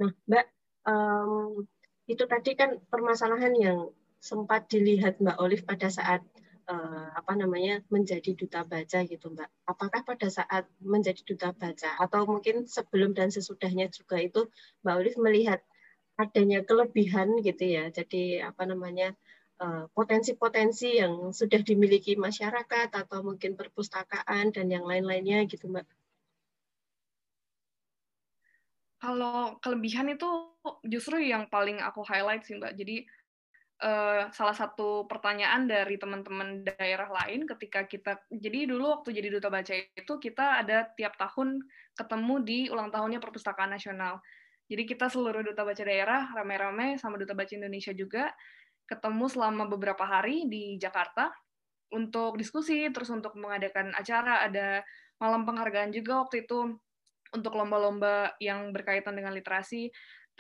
Nah, 0.02 0.12
Mbak, 0.26 0.46
um, 0.90 1.68
itu 2.10 2.24
tadi 2.26 2.52
kan 2.58 2.82
permasalahan 2.90 3.54
yang 3.54 3.80
sempat 4.18 4.66
dilihat 4.66 5.22
Mbak 5.22 5.38
Olive 5.38 5.64
pada 5.68 5.94
saat 5.94 6.26
uh, 6.66 7.08
apa 7.14 7.34
namanya 7.38 7.86
menjadi 7.94 8.34
duta 8.34 8.66
baca 8.66 9.06
gitu 9.06 9.30
Mbak. 9.30 9.50
Apakah 9.70 10.02
pada 10.02 10.28
saat 10.34 10.66
menjadi 10.82 11.22
duta 11.22 11.54
baca 11.54 11.90
atau 12.02 12.26
mungkin 12.26 12.66
sebelum 12.66 13.14
dan 13.14 13.30
sesudahnya 13.30 13.94
juga 13.94 14.18
itu 14.18 14.50
Mbak 14.82 14.96
Olive 14.98 15.20
melihat 15.22 15.60
adanya 16.18 16.66
kelebihan 16.66 17.38
gitu 17.46 17.62
ya. 17.66 17.94
Jadi 17.94 18.42
apa 18.42 18.66
namanya 18.66 19.14
eh, 19.62 19.86
potensi-potensi 19.94 20.98
yang 20.98 21.30
sudah 21.30 21.62
dimiliki 21.62 22.18
masyarakat 22.18 22.90
atau 22.90 23.20
mungkin 23.22 23.54
perpustakaan 23.54 24.50
dan 24.50 24.66
yang 24.74 24.86
lain-lainnya 24.90 25.46
gitu 25.46 25.70
Mbak. 25.70 25.86
Kalau 29.02 29.58
kelebihan 29.66 30.14
itu 30.14 30.30
justru 30.86 31.18
yang 31.18 31.50
paling 31.50 31.82
aku 31.82 32.06
highlight 32.06 32.46
sih 32.46 32.62
Mbak. 32.62 32.78
Jadi 32.78 33.02
uh, 33.82 34.30
salah 34.30 34.54
satu 34.54 35.10
pertanyaan 35.10 35.66
dari 35.66 35.98
teman-teman 35.98 36.62
daerah 36.62 37.10
lain 37.10 37.50
ketika 37.50 37.90
kita 37.90 38.22
jadi 38.30 38.70
dulu 38.70 39.02
waktu 39.02 39.18
jadi 39.18 39.34
duta 39.34 39.50
baca 39.50 39.74
itu 39.74 40.14
kita 40.22 40.62
ada 40.62 40.86
tiap 40.94 41.18
tahun 41.18 41.66
ketemu 41.98 42.36
di 42.46 42.60
ulang 42.70 42.94
tahunnya 42.94 43.18
perpustakaan 43.18 43.74
nasional. 43.74 44.22
Jadi 44.70 44.88
kita 44.88 45.10
seluruh 45.10 45.44
duta 45.44 45.66
baca 45.66 45.84
daerah 45.84 46.32
rame-rame 46.38 46.96
sama 47.02 47.18
duta 47.18 47.34
baca 47.34 47.52
Indonesia 47.52 47.92
juga 47.92 48.32
ketemu 48.86 49.26
selama 49.28 49.66
beberapa 49.66 50.06
hari 50.06 50.46
di 50.46 50.78
Jakarta 50.78 51.34
untuk 51.92 52.40
diskusi 52.40 52.88
terus 52.94 53.12
untuk 53.12 53.36
mengadakan 53.36 53.92
acara 53.98 54.48
ada 54.48 54.86
malam 55.20 55.44
penghargaan 55.44 55.92
juga 55.92 56.24
waktu 56.24 56.48
itu 56.48 56.80
untuk 57.32 57.56
lomba-lomba 57.56 58.36
yang 58.44 58.76
berkaitan 58.76 59.16
dengan 59.16 59.32
literasi 59.32 59.92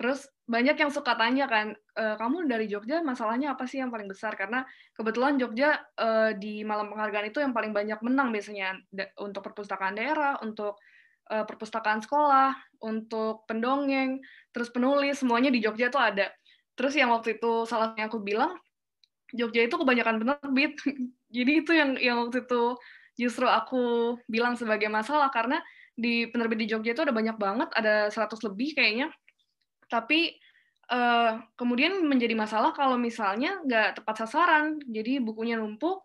Terus 0.02 0.26
banyak 0.50 0.82
yang 0.82 0.90
suka 0.90 1.14
tanya 1.14 1.46
kan, 1.46 1.76
e, 1.76 2.04
kamu 2.18 2.50
dari 2.50 2.66
Jogja 2.66 3.06
masalahnya 3.06 3.54
apa 3.54 3.70
sih 3.70 3.84
yang 3.84 3.94
paling 3.94 4.10
besar? 4.10 4.34
Karena 4.34 4.66
kebetulan 4.96 5.38
Jogja 5.38 5.78
e, 5.94 6.34
di 6.42 6.66
malam 6.66 6.90
penghargaan 6.90 7.30
itu 7.30 7.38
yang 7.38 7.54
paling 7.54 7.70
banyak 7.70 8.02
menang 8.02 8.34
biasanya 8.34 8.82
untuk 9.22 9.46
perpustakaan 9.46 9.94
daerah, 9.94 10.42
untuk 10.42 10.82
e, 11.28 11.44
perpustakaan 11.46 12.02
sekolah, 12.02 12.56
untuk 12.82 13.46
pendongeng, 13.46 14.24
terus 14.50 14.74
penulis, 14.74 15.22
semuanya 15.22 15.54
di 15.54 15.62
Jogja 15.62 15.94
tuh 15.94 16.02
ada. 16.02 16.34
Terus 16.74 16.98
yang 16.98 17.14
waktu 17.14 17.38
itu 17.38 17.70
salah 17.70 17.94
yang 17.94 18.10
aku 18.10 18.26
bilang, 18.26 18.58
Jogja 19.38 19.70
itu 19.70 19.76
kebanyakan 19.78 20.18
penerbit. 20.24 20.82
Jadi 21.36 21.52
itu 21.62 21.72
yang 21.78 21.94
yang 22.02 22.18
waktu 22.26 22.42
itu 22.48 22.74
justru 23.22 23.46
aku 23.46 24.18
bilang 24.26 24.58
sebagai 24.58 24.90
masalah 24.90 25.30
karena 25.30 25.62
di 25.96 26.28
penerbit 26.30 26.60
di 26.64 26.68
Jogja 26.72 26.96
itu 26.96 27.04
ada 27.04 27.14
banyak 27.14 27.38
banget, 27.38 27.70
ada 27.76 28.08
100 28.10 28.40
lebih 28.48 28.74
kayaknya. 28.74 29.12
Tapi 29.92 30.34
uh, 30.92 31.40
kemudian 31.60 32.04
menjadi 32.08 32.36
masalah 32.36 32.72
kalau 32.72 32.96
misalnya 32.96 33.60
nggak 33.64 34.02
tepat 34.02 34.26
sasaran, 34.26 34.80
jadi 34.88 35.20
bukunya 35.20 35.60
numpuk, 35.60 36.04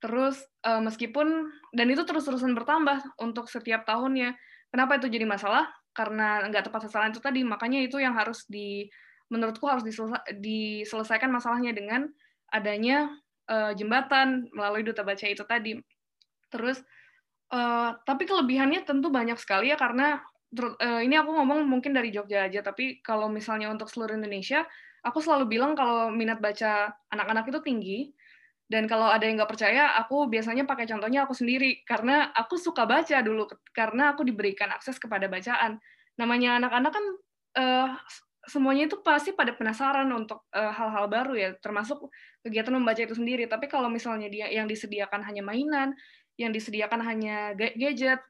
terus 0.00 0.40
uh, 0.64 0.80
meskipun 0.80 1.50
dan 1.74 1.86
itu 1.90 2.02
terus-terusan 2.06 2.54
bertambah 2.54 3.02
untuk 3.20 3.50
setiap 3.50 3.84
tahunnya. 3.84 4.34
Kenapa 4.70 5.02
itu 5.02 5.10
jadi 5.10 5.26
masalah? 5.26 5.66
Karena 5.90 6.46
nggak 6.46 6.70
tepat 6.70 6.86
sasaran 6.86 7.10
itu 7.10 7.18
tadi, 7.18 7.42
makanya 7.42 7.82
itu 7.82 7.98
yang 7.98 8.14
harus 8.14 8.46
di 8.46 8.86
menurutku 9.30 9.66
harus 9.70 9.86
diselesaikan 10.34 11.30
masalahnya 11.30 11.70
dengan 11.70 12.10
adanya 12.50 13.10
uh, 13.46 13.70
jembatan 13.78 14.50
melalui 14.50 14.82
duta 14.82 15.06
baca 15.06 15.26
itu 15.26 15.42
tadi. 15.46 15.78
Terus 16.50 16.82
Uh, 17.50 17.98
tapi 18.06 18.30
kelebihannya 18.30 18.86
tentu 18.86 19.10
banyak 19.10 19.34
sekali 19.34 19.74
ya 19.74 19.76
karena 19.76 20.22
uh, 20.54 21.02
ini 21.02 21.18
aku 21.18 21.34
ngomong 21.34 21.66
mungkin 21.66 21.90
dari 21.90 22.14
Jogja 22.14 22.46
aja, 22.46 22.62
tapi 22.62 23.02
kalau 23.02 23.26
misalnya 23.26 23.66
untuk 23.66 23.90
seluruh 23.90 24.14
Indonesia, 24.14 24.62
aku 25.02 25.18
selalu 25.18 25.58
bilang 25.58 25.74
kalau 25.74 26.14
minat 26.14 26.38
baca 26.38 26.94
anak-anak 27.10 27.50
itu 27.50 27.60
tinggi, 27.66 27.98
dan 28.70 28.86
kalau 28.86 29.10
ada 29.10 29.26
yang 29.26 29.34
nggak 29.34 29.50
percaya, 29.50 29.98
aku 29.98 30.30
biasanya 30.30 30.62
pakai 30.62 30.86
contohnya 30.86 31.26
aku 31.26 31.34
sendiri, 31.34 31.82
karena 31.82 32.30
aku 32.30 32.54
suka 32.54 32.86
baca 32.86 33.18
dulu, 33.18 33.50
karena 33.74 34.14
aku 34.14 34.22
diberikan 34.22 34.70
akses 34.70 35.02
kepada 35.02 35.26
bacaan. 35.26 35.82
Namanya 36.22 36.62
anak-anak 36.62 36.92
kan 36.94 37.04
uh, 37.58 37.88
semuanya 38.46 38.86
itu 38.86 39.02
pasti 39.02 39.34
pada 39.34 39.58
penasaran 39.58 40.06
untuk 40.14 40.46
hal-hal 40.54 41.06
uh, 41.06 41.10
baru 41.10 41.34
ya, 41.34 41.50
termasuk 41.58 42.14
kegiatan 42.46 42.78
membaca 42.78 43.02
itu 43.02 43.18
sendiri. 43.18 43.50
Tapi 43.50 43.66
kalau 43.66 43.90
misalnya 43.90 44.30
dia 44.30 44.46
yang 44.46 44.70
disediakan 44.70 45.26
hanya 45.26 45.42
mainan, 45.42 45.98
yang 46.40 46.56
disediakan 46.56 47.04
hanya 47.04 47.52
gadget, 47.52 48.24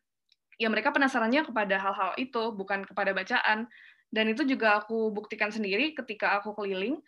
ya 0.59 0.66
mereka 0.66 0.90
penasarannya 0.90 1.46
kepada 1.46 1.79
hal-hal 1.79 2.11
itu, 2.18 2.51
bukan 2.51 2.83
kepada 2.83 3.14
bacaan. 3.14 3.70
Dan 4.11 4.35
itu 4.35 4.42
juga 4.42 4.83
aku 4.83 5.14
buktikan 5.14 5.55
sendiri 5.55 5.94
ketika 5.94 6.42
aku 6.42 6.51
keliling. 6.59 6.99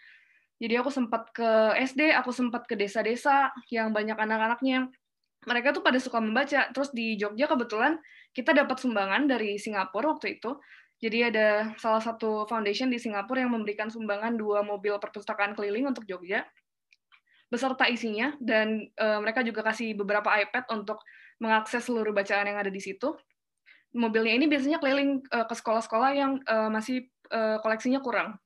Jadi 0.63 0.79
aku 0.79 0.95
sempat 0.95 1.35
ke 1.35 1.75
SD, 1.75 2.15
aku 2.15 2.31
sempat 2.31 2.71
ke 2.71 2.79
desa-desa 2.79 3.51
yang 3.75 3.91
banyak 3.91 4.15
anak-anaknya. 4.15 4.87
Mereka 5.43 5.75
tuh 5.75 5.83
pada 5.83 5.99
suka 5.99 6.23
membaca. 6.23 6.71
Terus 6.71 6.95
di 6.95 7.19
Jogja 7.19 7.51
kebetulan 7.51 7.99
kita 8.31 8.55
dapat 8.55 8.79
sumbangan 8.79 9.27
dari 9.27 9.59
Singapura 9.59 10.15
waktu 10.15 10.39
itu. 10.39 10.55
Jadi 11.03 11.35
ada 11.35 11.75
salah 11.83 11.99
satu 11.99 12.47
foundation 12.47 12.87
di 12.87 13.03
Singapura 13.03 13.43
yang 13.43 13.51
memberikan 13.51 13.91
sumbangan 13.91 14.39
dua 14.39 14.63
mobil 14.63 14.95
perpustakaan 15.03 15.59
keliling 15.59 15.91
untuk 15.91 16.07
Jogja 16.07 16.47
beserta 17.53 17.85
isinya 17.85 18.33
dan 18.41 18.89
uh, 18.97 19.21
mereka 19.21 19.45
juga 19.45 19.61
kasih 19.61 19.93
beberapa 19.93 20.33
iPad 20.33 20.73
untuk 20.73 21.05
mengakses 21.37 21.85
seluruh 21.85 22.17
bacaan 22.17 22.49
yang 22.49 22.57
ada 22.57 22.73
di 22.73 22.81
situ. 22.81 23.13
Mobilnya 23.93 24.41
ini 24.41 24.49
biasanya 24.49 24.81
keliling 24.81 25.21
uh, 25.29 25.45
ke 25.45 25.53
sekolah-sekolah 25.53 26.11
yang 26.17 26.41
uh, 26.49 26.73
masih 26.73 27.13
uh, 27.29 27.61
koleksinya 27.61 28.01
kurang. 28.01 28.41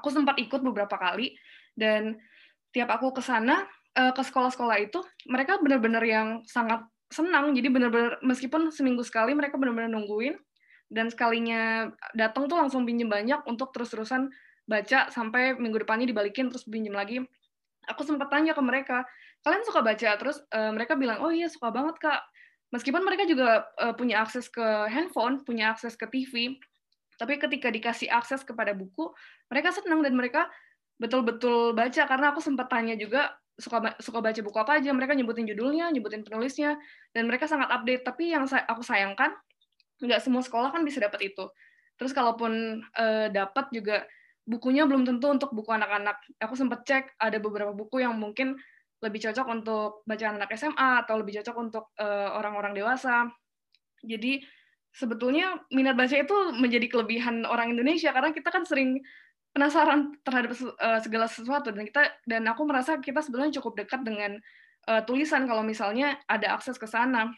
Aku 0.00 0.08
sempat 0.08 0.40
ikut 0.40 0.64
beberapa 0.64 0.96
kali 0.96 1.36
dan 1.76 2.16
tiap 2.72 2.88
aku 2.88 3.12
ke 3.12 3.20
sana 3.20 3.68
uh, 4.00 4.16
ke 4.16 4.22
sekolah-sekolah 4.24 4.80
itu 4.80 5.04
mereka 5.28 5.60
benar-benar 5.60 6.00
yang 6.08 6.40
sangat 6.48 6.88
senang. 7.12 7.52
Jadi 7.52 7.68
benar-benar 7.68 8.16
meskipun 8.24 8.72
seminggu 8.72 9.04
sekali 9.04 9.36
mereka 9.36 9.60
benar-benar 9.60 9.92
nungguin 9.92 10.40
dan 10.88 11.12
sekalinya 11.12 11.92
datang 12.16 12.48
tuh 12.48 12.56
langsung 12.56 12.88
pinjem 12.88 13.12
banyak 13.12 13.44
untuk 13.44 13.76
terus-terusan 13.76 14.32
baca 14.64 15.12
sampai 15.12 15.56
minggu 15.56 15.84
depannya 15.84 16.08
dibalikin 16.08 16.48
terus 16.48 16.64
pinjem 16.64 16.96
lagi 16.96 17.20
aku 17.88 18.04
sempat 18.04 18.28
tanya 18.28 18.52
ke 18.52 18.62
mereka 18.62 19.02
kalian 19.42 19.64
suka 19.64 19.80
baca? 19.80 20.10
Terus 20.20 20.38
uh, 20.52 20.70
mereka 20.70 20.94
bilang 20.94 21.24
oh 21.24 21.32
iya 21.32 21.48
suka 21.48 21.72
banget 21.72 21.96
kak. 21.98 22.20
Meskipun 22.68 23.00
mereka 23.00 23.24
juga 23.24 23.64
uh, 23.80 23.96
punya 23.96 24.20
akses 24.20 24.52
ke 24.52 24.64
handphone 24.92 25.40
punya 25.42 25.72
akses 25.72 25.96
ke 25.96 26.04
TV 26.06 26.60
tapi 27.18 27.34
ketika 27.34 27.68
dikasih 27.68 28.08
akses 28.14 28.46
kepada 28.46 28.72
buku 28.78 29.10
mereka 29.50 29.74
senang 29.74 30.06
dan 30.06 30.14
mereka 30.14 30.46
betul-betul 31.02 31.74
baca. 31.74 32.06
Karena 32.06 32.26
aku 32.30 32.38
sempat 32.38 32.70
tanya 32.70 32.94
juga 32.94 33.34
suka 33.58 33.98
suka 33.98 34.22
baca 34.22 34.38
buku 34.38 34.58
apa 34.58 34.78
aja? 34.78 34.94
Mereka 34.94 35.18
nyebutin 35.18 35.46
judulnya 35.50 35.90
nyebutin 35.90 36.22
penulisnya 36.22 36.78
dan 37.10 37.26
mereka 37.26 37.50
sangat 37.50 37.70
update. 37.74 38.06
Tapi 38.06 38.34
yang 38.34 38.46
aku 38.46 38.82
sayangkan 38.86 39.34
nggak 39.98 40.22
semua 40.22 40.46
sekolah 40.46 40.70
kan 40.70 40.86
bisa 40.86 41.02
dapat 41.02 41.34
itu. 41.34 41.50
Terus 41.98 42.14
kalaupun 42.14 42.78
uh, 42.94 43.26
dapat 43.34 43.66
juga 43.74 44.06
bukunya 44.48 44.88
belum 44.88 45.04
tentu 45.04 45.28
untuk 45.28 45.52
buku 45.52 45.68
anak-anak. 45.68 46.16
Aku 46.40 46.56
sempat 46.56 46.88
cek 46.88 47.20
ada 47.20 47.36
beberapa 47.36 47.76
buku 47.76 48.00
yang 48.00 48.16
mungkin 48.16 48.56
lebih 49.04 49.20
cocok 49.28 49.46
untuk 49.46 49.90
bacaan 50.08 50.40
anak 50.40 50.56
SMA 50.56 51.04
atau 51.04 51.20
lebih 51.20 51.38
cocok 51.38 51.56
untuk 51.60 51.84
uh, 52.00 52.34
orang-orang 52.34 52.72
dewasa. 52.72 53.28
Jadi 54.00 54.40
sebetulnya 54.90 55.60
minat 55.68 55.94
baca 55.94 56.16
itu 56.16 56.36
menjadi 56.56 56.88
kelebihan 56.88 57.44
orang 57.44 57.76
Indonesia 57.76 58.10
karena 58.10 58.32
kita 58.32 58.48
kan 58.48 58.64
sering 58.64 58.98
penasaran 59.52 60.16
terhadap 60.24 60.56
uh, 60.56 60.98
segala 61.04 61.28
sesuatu 61.28 61.70
dan 61.70 61.84
kita 61.84 62.08
dan 62.24 62.42
aku 62.48 62.64
merasa 62.64 62.96
kita 62.98 63.20
sebenarnya 63.20 63.60
cukup 63.60 63.84
dekat 63.84 64.00
dengan 64.02 64.40
uh, 64.88 65.02
tulisan 65.04 65.44
kalau 65.44 65.60
misalnya 65.60 66.16
ada 66.24 66.56
akses 66.56 66.80
ke 66.80 66.88
sana. 66.88 67.30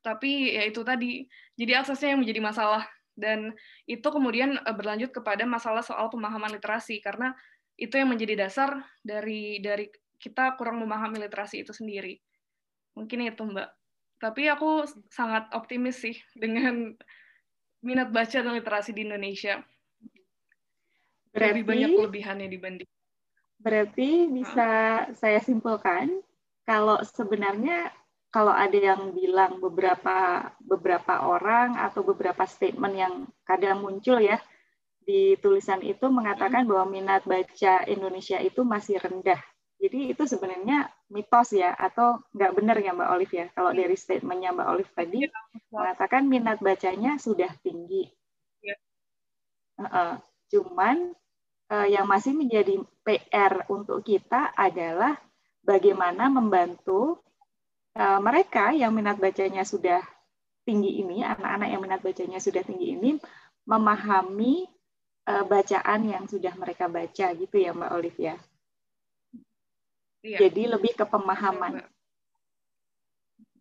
Tapi 0.00 0.56
ya 0.56 0.64
itu 0.64 0.80
tadi, 0.80 1.28
jadi 1.60 1.84
aksesnya 1.84 2.16
yang 2.16 2.24
menjadi 2.24 2.40
masalah 2.40 2.88
dan 3.20 3.52
itu 3.84 4.08
kemudian 4.08 4.56
eh, 4.56 4.74
berlanjut 4.74 5.12
kepada 5.12 5.44
masalah 5.44 5.84
soal 5.84 6.08
pemahaman 6.08 6.56
literasi. 6.56 6.98
Karena 7.04 7.36
itu 7.76 7.94
yang 8.00 8.08
menjadi 8.08 8.48
dasar 8.48 8.80
dari 9.04 9.60
dari 9.60 9.92
kita 10.20 10.56
kurang 10.56 10.80
memahami 10.80 11.20
literasi 11.20 11.64
itu 11.64 11.76
sendiri. 11.76 12.16
Mungkin 12.96 13.28
itu 13.28 13.44
mbak. 13.44 13.68
Tapi 14.20 14.52
aku 14.52 14.84
sangat 15.08 15.48
optimis 15.56 15.96
sih 15.96 16.16
dengan 16.36 16.92
minat 17.80 18.12
baca 18.12 18.44
dan 18.44 18.52
literasi 18.52 18.92
di 18.92 19.08
Indonesia. 19.08 19.64
Berarti, 21.32 21.48
lebih 21.56 21.64
banyak 21.64 21.90
kelebihannya 21.96 22.48
dibanding. 22.52 22.90
Berarti 23.60 24.28
bisa 24.28 24.68
saya 25.16 25.40
simpulkan 25.40 26.20
kalau 26.68 27.00
sebenarnya 27.00 27.92
kalau 28.30 28.54
ada 28.54 28.78
yang 28.78 29.10
bilang 29.10 29.58
beberapa 29.58 30.48
beberapa 30.62 31.26
orang 31.26 31.74
atau 31.74 32.06
beberapa 32.06 32.46
statement 32.46 32.94
yang 32.94 33.14
kadang 33.42 33.82
muncul 33.82 34.22
ya 34.22 34.38
di 35.02 35.34
tulisan 35.42 35.82
itu 35.82 36.06
mengatakan 36.06 36.62
bahwa 36.62 36.86
minat 36.86 37.26
baca 37.26 37.82
Indonesia 37.90 38.38
itu 38.38 38.62
masih 38.62 39.02
rendah. 39.02 39.42
Jadi 39.80 40.14
itu 40.14 40.22
sebenarnya 40.28 40.86
mitos 41.10 41.50
ya 41.56 41.74
atau 41.74 42.22
nggak 42.30 42.52
benar 42.54 42.76
ya 42.78 42.94
Mbak 42.94 43.10
Olive 43.10 43.34
ya 43.34 43.46
kalau 43.50 43.74
dari 43.74 43.96
statementnya 43.98 44.54
Mbak 44.54 44.68
Olive 44.70 44.92
tadi 44.94 45.18
ya, 45.26 45.30
mengatakan 45.74 46.22
minat 46.30 46.62
bacanya 46.62 47.18
sudah 47.18 47.50
tinggi. 47.66 48.06
Ya. 48.62 48.76
Uh 49.74 49.84
-uh. 49.90 50.12
Cuman 50.52 51.16
uh, 51.72 51.88
yang 51.90 52.06
masih 52.06 52.36
menjadi 52.36 52.78
PR 53.02 53.66
untuk 53.72 54.06
kita 54.06 54.54
adalah 54.54 55.18
bagaimana 55.64 56.28
membantu 56.28 57.18
Eh, 57.24 57.29
mereka 57.98 58.70
yang 58.70 58.94
minat 58.94 59.18
bacanya 59.18 59.66
sudah 59.66 60.00
tinggi 60.62 61.02
ini, 61.02 61.26
anak-anak 61.26 61.68
yang 61.68 61.82
minat 61.82 62.00
bacanya 62.04 62.38
sudah 62.38 62.62
tinggi 62.62 62.94
ini, 62.94 63.10
memahami 63.66 64.66
uh, 65.26 65.44
bacaan 65.46 66.00
yang 66.06 66.24
sudah 66.26 66.54
mereka 66.56 66.86
baca 66.86 67.26
gitu 67.34 67.56
ya 67.56 67.70
Mbak 67.74 67.92
Olivia. 67.94 68.34
Iya. 70.20 70.48
Jadi 70.48 70.62
lebih 70.68 70.92
ke 70.94 71.04
pemahaman. 71.08 71.80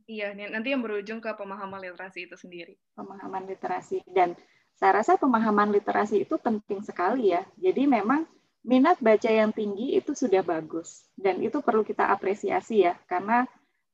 Iya, 0.10 0.34
nanti 0.34 0.74
yang 0.74 0.82
berujung 0.82 1.22
ke 1.22 1.30
pemahaman 1.38 1.86
literasi 1.86 2.26
itu 2.26 2.34
sendiri. 2.34 2.74
Pemahaman 2.98 3.46
literasi 3.46 4.02
dan 4.10 4.34
saya 4.74 5.00
rasa 5.04 5.22
pemahaman 5.22 5.70
literasi 5.70 6.26
itu 6.26 6.36
penting 6.42 6.82
sekali 6.82 7.32
ya. 7.32 7.46
Jadi 7.62 7.86
memang 7.86 8.26
minat 8.66 8.98
baca 9.00 9.30
yang 9.30 9.54
tinggi 9.54 9.96
itu 9.96 10.12
sudah 10.12 10.44
bagus 10.44 11.08
dan 11.16 11.40
itu 11.40 11.64
perlu 11.64 11.86
kita 11.86 12.12
apresiasi 12.12 12.84
ya 12.84 12.98
karena 13.08 13.48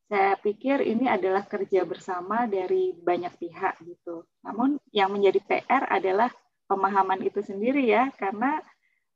saya 0.05 0.37
pikir 0.37 0.85
ini 0.85 1.09
adalah 1.09 1.41
kerja 1.49 1.81
bersama 1.81 2.45
dari 2.45 2.93
banyak 2.93 3.33
pihak 3.41 3.81
gitu. 3.81 4.21
Namun 4.45 4.77
yang 4.93 5.09
menjadi 5.09 5.41
PR 5.41 5.89
adalah 5.89 6.29
pemahaman 6.69 7.25
itu 7.25 7.41
sendiri 7.41 7.89
ya, 7.89 8.13
karena 8.13 8.61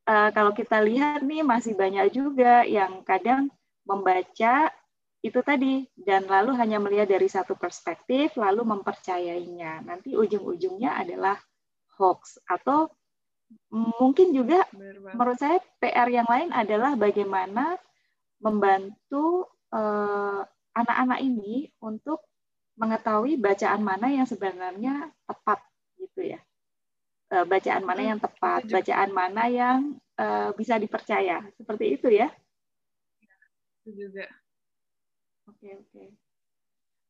uh, 0.09 0.33
kalau 0.33 0.49
kita 0.53 0.81
lihat 0.81 1.21
nih 1.21 1.45
masih 1.45 1.77
banyak 1.77 2.09
juga 2.09 2.65
yang 2.65 3.05
kadang 3.05 3.53
membaca 3.85 4.73
itu 5.19 5.39
tadi 5.43 5.83
dan 5.99 6.25
lalu 6.25 6.55
hanya 6.55 6.79
melihat 6.79 7.11
dari 7.11 7.27
satu 7.27 7.53
perspektif 7.53 8.33
lalu 8.39 8.65
mempercayainya. 8.65 9.85
Nanti 9.85 10.17
ujung-ujungnya 10.17 10.95
adalah 11.05 11.37
hoax 11.99 12.39
atau 12.47 12.89
mungkin 13.73 14.31
juga 14.33 14.65
menurut 15.13 15.37
saya 15.37 15.61
PR 15.81 16.09
yang 16.09 16.29
lain 16.29 16.49
adalah 16.53 16.95
bagaimana 16.95 17.75
membantu 18.39 19.49
uh, 19.73 20.45
anak-anak 20.75 21.19
ini 21.21 21.69
untuk 21.81 22.23
mengetahui 22.79 23.35
bacaan 23.35 23.83
mana 23.83 24.07
yang 24.07 24.23
sebenarnya 24.23 25.11
tepat 25.27 25.59
gitu 25.99 26.23
ya. 26.35 26.39
Eh, 27.29 27.45
bacaan 27.45 27.83
mana 27.85 28.01
yang 28.01 28.19
tepat 28.19 28.65
bacaan 28.65 29.11
mana 29.13 29.45
yang 29.45 29.93
uh, 30.17 30.49
bisa 30.57 30.81
dipercaya. 30.81 31.45
Seperti 31.53 31.85
itu 31.93 32.09
ya. 32.09 32.33
Itu 33.85 33.93
juga. 33.93 34.25
Oke 35.45 35.77
oke. 35.77 36.03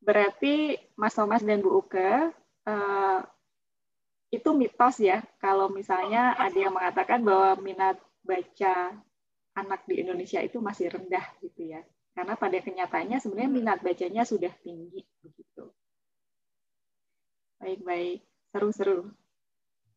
Berarti 0.04 0.76
Mas 1.00 1.16
Thomas 1.16 1.40
dan 1.40 1.64
Bu 1.64 1.80
Uke 1.80 2.32
uh, 2.68 3.20
itu 4.28 4.50
mitos 4.52 5.00
ya. 5.00 5.24
Kalau 5.40 5.72
misalnya 5.72 6.36
ada 6.36 6.58
yang 6.58 6.76
mengatakan 6.76 7.24
bahwa 7.24 7.56
minat 7.64 7.96
baca 8.20 8.92
anak 9.56 9.88
di 9.88 10.04
Indonesia 10.04 10.44
itu 10.44 10.60
masih 10.60 10.92
rendah 10.92 11.24
gitu 11.40 11.64
ya. 11.64 11.80
Karena 12.14 12.34
pada 12.34 12.58
kenyataannya 12.58 13.18
sebenarnya 13.22 13.50
minat 13.50 13.78
bacanya 13.80 14.22
sudah 14.26 14.50
tinggi 14.60 15.06
begitu. 15.22 15.70
Baik-baik, 17.60 18.24
seru-seru. 18.50 19.12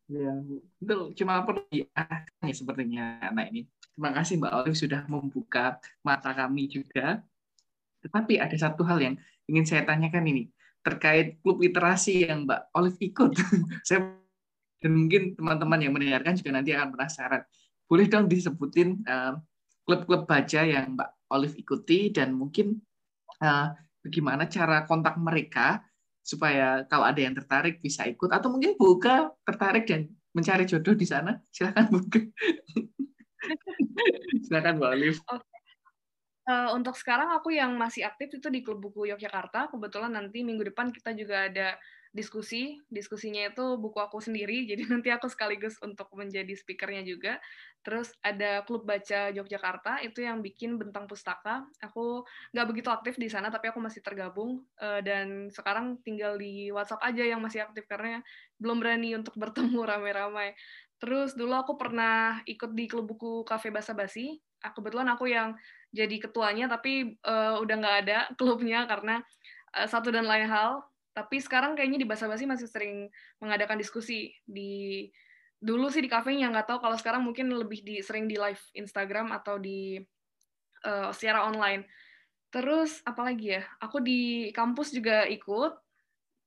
Ya, 0.08 0.36
betul. 0.78 1.16
Cuma 1.16 1.40
perlu 1.42 1.64
diarahkan 1.72 2.44
ya 2.44 2.54
sepertinya 2.54 3.04
anak 3.24 3.50
ini. 3.50 3.60
Terima 3.94 4.10
kasih 4.12 4.42
Mbak 4.42 4.52
Olive 4.52 4.78
sudah 4.78 5.00
membuka 5.08 5.80
mata 6.04 6.30
kami 6.36 6.68
juga. 6.68 7.24
Tetapi 8.04 8.36
ada 8.36 8.56
satu 8.58 8.84
hal 8.84 9.00
yang 9.00 9.14
ingin 9.48 9.64
saya 9.64 9.82
tanyakan 9.88 10.28
ini 10.28 10.44
terkait 10.84 11.40
klub 11.40 11.56
literasi 11.64 12.28
yang 12.28 12.44
Mbak 12.44 12.60
Olive 12.76 13.00
ikut. 13.00 13.30
saya 13.88 14.12
dan 14.84 14.92
mungkin 14.92 15.32
teman-teman 15.32 15.80
yang 15.80 15.96
mendengarkan 15.96 16.36
juga 16.36 16.60
nanti 16.60 16.76
akan 16.76 16.92
penasaran. 16.92 17.42
Boleh 17.88 18.04
dong 18.04 18.28
disebutin 18.28 19.00
uh, 19.08 19.40
klub-klub 19.84 20.24
baca 20.24 20.60
yang 20.64 20.96
Mbak 20.96 21.10
Olive 21.32 21.56
ikuti 21.60 22.08
dan 22.12 22.32
mungkin 22.32 22.80
uh, 23.40 23.68
bagaimana 24.00 24.48
cara 24.48 24.88
kontak 24.88 25.20
mereka 25.20 25.84
supaya 26.24 26.88
kalau 26.88 27.04
ada 27.04 27.20
yang 27.20 27.36
tertarik 27.36 27.84
bisa 27.84 28.08
ikut 28.08 28.32
atau 28.32 28.48
mungkin 28.48 28.80
buka 28.80 29.28
tertarik 29.44 29.84
dan 29.84 30.08
mencari 30.32 30.64
jodoh 30.64 30.96
di 30.96 31.04
sana 31.04 31.36
silakan 31.52 31.84
buka 31.92 32.20
silakan 34.48 34.80
Mbak 34.80 34.90
Olive. 34.96 35.20
Okay. 35.20 35.52
Uh, 36.44 36.76
untuk 36.76 36.92
sekarang 36.92 37.32
aku 37.32 37.56
yang 37.56 37.72
masih 37.80 38.04
aktif 38.04 38.36
itu 38.36 38.52
di 38.52 38.60
klub 38.60 38.76
buku 38.76 39.08
Yogyakarta. 39.08 39.72
Kebetulan 39.72 40.12
nanti 40.12 40.44
minggu 40.44 40.68
depan 40.68 40.92
kita 40.92 41.16
juga 41.16 41.48
ada 41.48 41.72
diskusi. 42.14 42.78
Diskusinya 42.86 43.50
itu 43.50 43.74
buku 43.76 43.98
aku 43.98 44.22
sendiri, 44.22 44.62
jadi 44.70 44.86
nanti 44.86 45.10
aku 45.10 45.26
sekaligus 45.26 45.76
untuk 45.82 46.08
menjadi 46.14 46.54
speakernya 46.54 47.02
juga. 47.02 47.42
Terus 47.84 48.14
ada 48.24 48.64
klub 48.64 48.86
baca 48.88 49.28
Yogyakarta, 49.34 50.00
itu 50.00 50.24
yang 50.24 50.40
bikin 50.40 50.80
bentang 50.80 51.04
pustaka. 51.10 51.66
Aku 51.82 52.24
nggak 52.54 52.66
begitu 52.70 52.88
aktif 52.88 53.20
di 53.20 53.28
sana, 53.28 53.52
tapi 53.52 53.68
aku 53.68 53.82
masih 53.82 54.00
tergabung. 54.00 54.62
Eh, 54.80 55.02
dan 55.04 55.50
sekarang 55.52 56.00
tinggal 56.00 56.38
di 56.40 56.72
WhatsApp 56.72 57.04
aja 57.04 57.26
yang 57.26 57.42
masih 57.42 57.66
aktif, 57.66 57.84
karena 57.90 58.22
belum 58.56 58.80
berani 58.80 59.18
untuk 59.18 59.34
bertemu 59.42 59.82
rame-rame. 59.84 60.56
Terus 61.02 61.36
dulu 61.36 61.52
aku 61.52 61.76
pernah 61.76 62.40
ikut 62.48 62.72
di 62.72 62.88
klub 62.88 63.10
buku 63.10 63.44
Cafe 63.44 63.68
Basa 63.68 63.92
Basi. 63.92 64.40
Kebetulan 64.64 65.12
aku 65.12 65.28
yang 65.28 65.52
jadi 65.92 66.16
ketuanya, 66.16 66.72
tapi 66.72 67.20
uh, 67.28 67.60
udah 67.60 67.76
nggak 67.76 67.96
ada 68.08 68.18
klubnya 68.40 68.88
karena 68.88 69.20
uh, 69.76 69.84
satu 69.84 70.08
dan 70.08 70.24
lain 70.24 70.48
hal 70.48 70.80
tapi 71.14 71.38
sekarang 71.38 71.78
kayaknya 71.78 72.02
di 72.02 72.08
Basa 72.10 72.26
Basi 72.26 72.42
masih 72.42 72.66
sering 72.66 73.06
mengadakan 73.38 73.78
diskusi 73.78 74.34
di 74.42 75.06
dulu 75.62 75.88
sih 75.88 76.02
di 76.02 76.10
kafenya 76.10 76.50
nggak 76.50 76.68
tahu 76.68 76.78
kalau 76.82 76.98
sekarang 76.98 77.22
mungkin 77.22 77.48
lebih 77.54 77.86
di 77.86 78.02
sering 78.02 78.26
di 78.26 78.34
live 78.34 78.60
Instagram 78.74 79.30
atau 79.30 79.56
di 79.56 79.96
uh, 80.84 81.14
secara 81.14 81.46
online. 81.46 81.86
Terus 82.50 83.00
apalagi 83.06 83.58
ya? 83.58 83.62
Aku 83.80 84.02
di 84.02 84.50
kampus 84.50 84.90
juga 84.90 85.24
ikut. 85.30 85.72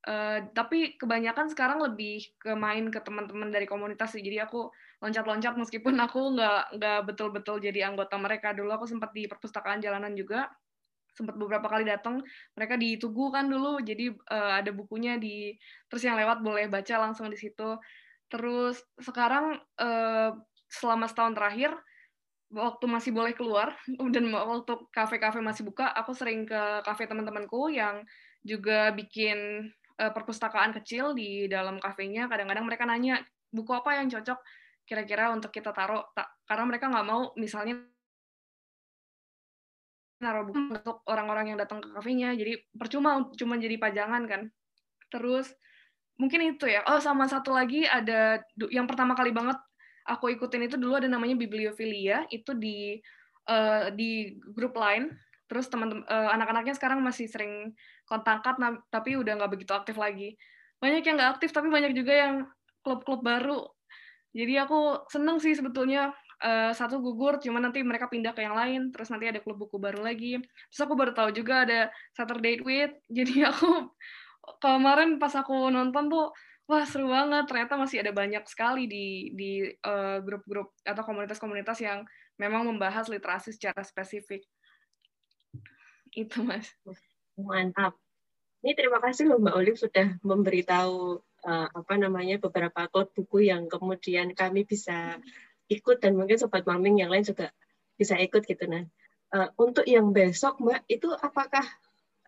Uh, 0.08 0.40
tapi 0.56 0.96
kebanyakan 0.96 1.52
sekarang 1.52 1.84
lebih 1.84 2.32
ke 2.40 2.56
main 2.56 2.88
ke 2.88 3.00
teman-teman 3.04 3.52
dari 3.52 3.68
komunitas 3.68 4.16
sih. 4.16 4.24
Jadi 4.24 4.40
aku 4.40 4.72
loncat-loncat 5.04 5.56
meskipun 5.60 5.96
aku 6.00 6.38
nggak 6.38 6.80
nggak 6.80 7.00
betul-betul 7.08 7.60
jadi 7.64 7.88
anggota 7.88 8.16
mereka. 8.20 8.52
Dulu 8.52 8.72
aku 8.72 8.86
sempat 8.88 9.12
di 9.16 9.28
perpustakaan 9.28 9.80
jalanan 9.80 10.16
juga 10.16 10.48
sempat 11.18 11.34
beberapa 11.34 11.66
kali 11.66 11.90
datang 11.90 12.22
mereka 12.54 12.78
di 12.78 13.02
Tugu 13.02 13.34
kan 13.34 13.50
dulu 13.50 13.82
jadi 13.82 14.14
uh, 14.14 14.62
ada 14.62 14.70
bukunya 14.70 15.18
di 15.18 15.58
terus 15.90 16.06
yang 16.06 16.14
lewat 16.14 16.46
boleh 16.46 16.70
baca 16.70 17.02
langsung 17.02 17.34
di 17.34 17.38
situ. 17.42 17.82
Terus 18.30 18.78
sekarang 19.02 19.58
uh, 19.82 20.30
selama 20.70 21.10
setahun 21.10 21.34
terakhir 21.34 21.74
waktu 22.54 22.86
masih 22.86 23.12
boleh 23.12 23.34
keluar 23.34 23.74
dan 24.14 24.30
waktu 24.30 24.74
kafe-kafe 24.94 25.42
masih 25.42 25.66
buka 25.66 25.90
aku 25.90 26.14
sering 26.14 26.46
ke 26.46 26.86
kafe 26.86 27.10
teman-temanku 27.10 27.74
yang 27.74 28.06
juga 28.46 28.94
bikin 28.94 29.68
uh, 29.98 30.12
perpustakaan 30.14 30.72
kecil 30.78 31.18
di 31.18 31.50
dalam 31.50 31.82
kafenya. 31.82 32.30
Kadang-kadang 32.30 32.66
mereka 32.70 32.86
nanya 32.86 33.26
buku 33.50 33.74
apa 33.74 33.98
yang 33.98 34.08
cocok? 34.08 34.40
Kira-kira 34.88 35.34
untuk 35.36 35.52
kita 35.52 35.76
taruh 35.76 36.06
karena 36.48 36.64
mereka 36.64 36.88
nggak 36.88 37.08
mau 37.08 37.36
misalnya 37.36 37.76
naruh 40.18 40.50
buku 40.50 40.60
untuk 40.74 41.06
orang-orang 41.06 41.54
yang 41.54 41.58
datang 41.60 41.82
ke 41.82 41.90
kafenya. 41.94 42.34
Jadi 42.34 42.58
percuma 42.74 43.30
cuma 43.38 43.56
jadi 43.58 43.78
pajangan 43.78 44.24
kan. 44.26 44.42
Terus 45.14 45.54
mungkin 46.18 46.58
itu 46.58 46.66
ya. 46.66 46.82
Oh 46.90 46.98
sama 46.98 47.30
satu 47.30 47.54
lagi 47.54 47.86
ada 47.86 48.42
yang 48.74 48.90
pertama 48.90 49.14
kali 49.14 49.30
banget 49.30 49.58
aku 50.10 50.34
ikutin 50.34 50.66
itu 50.66 50.76
dulu 50.76 50.98
ada 50.98 51.10
namanya 51.10 51.38
bibliophilia. 51.38 52.26
Itu 52.34 52.58
di 52.58 52.98
uh, 53.50 53.94
di 53.94 54.36
grup 54.54 54.74
lain. 54.76 55.14
Terus 55.48 55.72
teman-teman 55.72 56.04
uh, 56.10 56.30
anak-anaknya 56.36 56.76
sekarang 56.76 57.00
masih 57.00 57.30
sering 57.32 57.72
kontak 58.04 58.44
nah, 58.60 58.76
tapi 58.92 59.16
udah 59.16 59.38
nggak 59.38 59.52
begitu 59.54 59.72
aktif 59.72 59.96
lagi. 59.96 60.36
Banyak 60.82 61.06
yang 61.06 61.16
nggak 61.16 61.32
aktif 61.40 61.56
tapi 61.56 61.72
banyak 61.72 61.96
juga 61.96 62.14
yang 62.14 62.36
klub-klub 62.84 63.24
baru. 63.24 63.64
Jadi 64.36 64.54
aku 64.60 65.08
seneng 65.10 65.42
sih 65.42 65.56
sebetulnya 65.56 66.14
uh, 66.42 66.72
satu 66.74 67.02
gugur, 67.02 67.42
cuma 67.42 67.58
nanti 67.58 67.82
mereka 67.82 68.10
pindah 68.10 68.34
ke 68.34 68.46
yang 68.46 68.58
lain, 68.58 68.82
terus 68.94 69.10
nanti 69.10 69.30
ada 69.30 69.42
klub 69.42 69.58
buku 69.58 69.78
baru 69.82 70.02
lagi. 70.06 70.38
Terus 70.42 70.82
aku 70.82 70.94
baru 70.94 71.12
tahu 71.14 71.30
juga 71.34 71.66
ada 71.66 71.90
Saturday 72.14 72.62
with, 72.62 72.94
jadi 73.18 73.50
aku 73.54 73.92
kemarin 74.62 75.18
pas 75.18 75.34
aku 75.34 75.70
nonton 75.74 76.10
tuh, 76.10 76.34
wah 76.68 76.84
seru 76.84 77.10
banget, 77.10 77.48
ternyata 77.48 77.74
masih 77.80 78.04
ada 78.04 78.12
banyak 78.14 78.44
sekali 78.46 78.86
di 78.86 79.32
di 79.34 79.52
uh, 79.88 80.20
grup-grup 80.22 80.76
atau 80.84 81.04
komunitas-komunitas 81.04 81.80
yang 81.82 82.04
memang 82.38 82.68
membahas 82.68 83.10
literasi 83.10 83.56
secara 83.56 83.82
spesifik. 83.82 84.46
Itu 86.14 86.46
mas. 86.46 86.70
Mantap. 87.38 87.98
Ini 88.66 88.74
terima 88.74 88.98
kasih 88.98 89.30
loh 89.30 89.38
Mbak 89.38 89.56
Olive 89.56 89.80
sudah 89.80 90.18
memberitahu 90.26 91.22
uh, 91.46 91.68
apa 91.70 91.94
namanya 91.96 92.42
beberapa 92.42 92.90
klub 92.90 93.14
buku 93.14 93.48
yang 93.48 93.70
kemudian 93.70 94.34
kami 94.34 94.66
bisa 94.66 95.22
ikut 95.68 96.00
dan 96.00 96.16
mungkin 96.16 96.40
sobat 96.40 96.64
maming 96.64 97.04
yang 97.04 97.12
lain 97.12 97.28
juga 97.28 97.52
bisa 98.00 98.16
ikut 98.20 98.44
gitu. 98.48 98.64
Nah 98.68 98.88
uh, 99.34 99.50
untuk 99.60 99.84
yang 99.84 100.12
besok 100.16 100.60
mbak 100.64 100.88
itu 100.88 101.12
apakah 101.12 101.64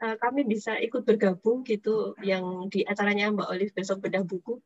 uh, 0.03 0.15
kami 0.19 0.43
bisa 0.43 0.75
ikut 0.79 1.05
bergabung 1.07 1.63
gitu 1.63 2.15
yang 2.23 2.67
di 2.67 2.83
acaranya 2.83 3.31
mbak 3.31 3.47
Olive 3.47 3.75
besok 3.75 4.03
bedah 4.03 4.23
buku? 4.25 4.59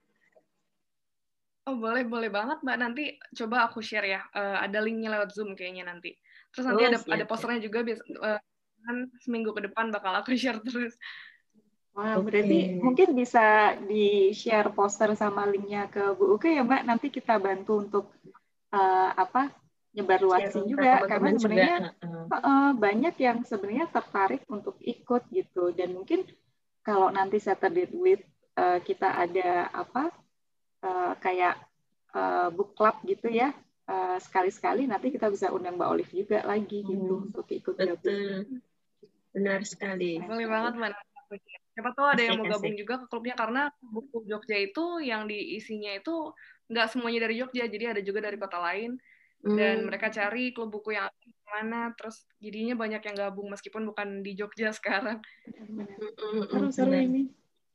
Oh 1.64 1.76
boleh 1.80 2.04
boleh 2.04 2.28
banget 2.28 2.60
mbak. 2.66 2.78
Nanti 2.80 3.04
coba 3.38 3.70
aku 3.70 3.80
share 3.80 4.08
ya. 4.08 4.22
Uh, 4.34 4.60
ada 4.60 4.82
linknya 4.82 5.14
lewat 5.14 5.32
zoom 5.32 5.54
kayaknya 5.54 5.88
nanti. 5.88 6.18
Terus 6.54 6.66
nanti 6.70 6.84
oh, 6.86 6.90
ada 6.90 7.00
siap, 7.00 7.14
ada 7.14 7.26
posternya 7.26 7.62
juga 7.64 7.80
biasa 7.86 8.04
uh, 8.20 8.40
kan 8.84 8.98
seminggu 9.24 9.56
ke 9.56 9.62
depan 9.72 9.90
bakal 9.94 10.12
aku 10.18 10.36
share 10.42 10.60
terus. 10.60 10.98
Wah, 11.94 12.18
wow, 12.18 12.26
berarti 12.26 12.82
mungkin 12.82 13.14
bisa 13.14 13.78
di-share 13.86 14.74
poster 14.74 15.14
sama 15.14 15.46
linknya 15.46 15.86
ke 15.94 16.18
Bu 16.18 16.42
Uke 16.42 16.50
ya, 16.50 16.66
Mbak. 16.66 16.90
Nanti 16.90 17.14
kita 17.14 17.38
bantu 17.38 17.86
untuk 17.86 18.10
uh, 18.74 19.10
apa 19.14 19.54
nyebar 19.94 20.26
luasin 20.26 20.66
juga 20.66 21.06
karena 21.06 21.30
sebenarnya 21.38 21.80
juga. 22.02 22.38
Uh, 22.42 22.72
banyak 22.74 23.16
yang 23.22 23.46
sebenarnya 23.46 23.86
tertarik 23.94 24.42
untuk 24.50 24.76
ikut 24.82 25.30
gitu. 25.30 25.70
Dan 25.70 25.94
mungkin 25.94 26.26
kalau 26.82 27.14
nanti 27.14 27.38
Saturday 27.38 27.88
with 27.94 28.26
uh, 28.58 28.82
kita 28.82 29.06
ada 29.06 29.70
apa 29.70 30.10
uh, 30.82 31.14
kayak 31.22 31.62
uh, 32.18 32.50
book 32.50 32.74
club 32.74 32.98
gitu 33.06 33.30
ya 33.30 33.54
uh, 33.88 34.18
sekali-sekali 34.18 34.90
nanti 34.90 35.14
kita 35.14 35.30
bisa 35.30 35.54
undang 35.54 35.78
Mbak 35.78 35.90
Olive 35.94 36.14
juga 36.14 36.42
lagi 36.44 36.82
gitu 36.84 37.14
hmm. 37.22 37.28
untuk 37.32 37.48
ikut 37.54 37.76
betul. 37.78 38.50
Benar 39.34 39.66
sekali. 39.66 40.22
Boleh 40.22 40.50
banget 40.50 40.74
mana 40.78 40.98
siapa 41.74 41.90
tahu 41.98 42.06
ada 42.06 42.22
yang 42.22 42.38
mau 42.38 42.46
gabung 42.54 42.78
juga 42.78 43.02
ke 43.02 43.06
klubnya 43.10 43.34
karena 43.34 43.74
buku 43.82 44.30
Jogja 44.30 44.62
itu 44.62 45.02
yang 45.02 45.26
diisinya 45.26 45.90
itu 45.98 46.30
nggak 46.74 46.90
semuanya 46.90 47.30
dari 47.30 47.38
Jogja 47.38 47.70
jadi 47.70 47.94
ada 47.94 48.02
juga 48.02 48.26
dari 48.26 48.36
kota 48.42 48.58
lain. 48.58 48.98
Hmm. 49.44 49.60
dan 49.60 49.84
mereka 49.84 50.08
cari 50.08 50.56
klub 50.56 50.72
buku 50.72 50.96
yang 50.96 51.12
mana 51.44 51.92
terus 52.00 52.24
jadinya 52.40 52.80
banyak 52.80 53.04
yang 53.04 53.16
gabung 53.28 53.52
meskipun 53.52 53.84
bukan 53.92 54.24
di 54.24 54.40
Jogja 54.40 54.72
sekarang. 54.80 55.20
Seru-seru 56.48 56.96
ini. 56.96 57.28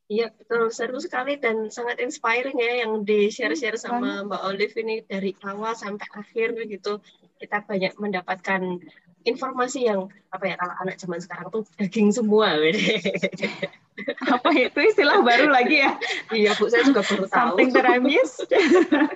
Iya 0.09 0.33
betul. 0.33 0.73
Seru 0.73 0.97
sekali 1.05 1.37
dan 1.37 1.69
sangat 1.69 2.01
inspiring 2.01 2.57
ya 2.57 2.89
yang 2.89 3.05
di 3.05 3.29
share-share 3.29 3.77
sama 3.77 4.25
Mbak 4.25 4.43
Olive 4.49 4.75
ini 4.81 5.05
dari 5.05 5.37
awal 5.45 5.77
sampai 5.77 6.09
akhir 6.17 6.57
gitu. 6.65 7.05
Kita 7.37 7.61
banyak 7.61 8.01
mendapatkan 8.01 8.81
informasi 9.27 9.89
yang 9.89 10.07
apa 10.29 10.45
ya 10.45 10.55
kalau 10.61 10.75
anak 10.85 10.97
zaman 11.01 11.19
sekarang 11.19 11.49
tuh 11.49 11.63
daging 11.81 12.13
semua 12.13 12.55
apa 14.35 14.49
itu 14.55 14.79
istilah 14.79 15.27
baru 15.27 15.51
lagi 15.51 15.83
ya? 15.83 15.99
Iya 16.31 16.55
bu 16.55 16.71
saya 16.71 16.87
juga 16.87 17.03
baru 17.03 17.27
tahu. 17.27 17.59
Something 17.59 17.71
that 17.75 17.87
I 17.89 17.99
miss 17.99 18.39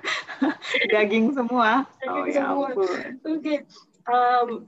daging 0.94 1.38
semua. 1.38 1.86
Oh 2.02 2.26
ya 2.26 2.50
oke 2.50 2.74
okay. 3.22 3.62
um, 4.10 4.66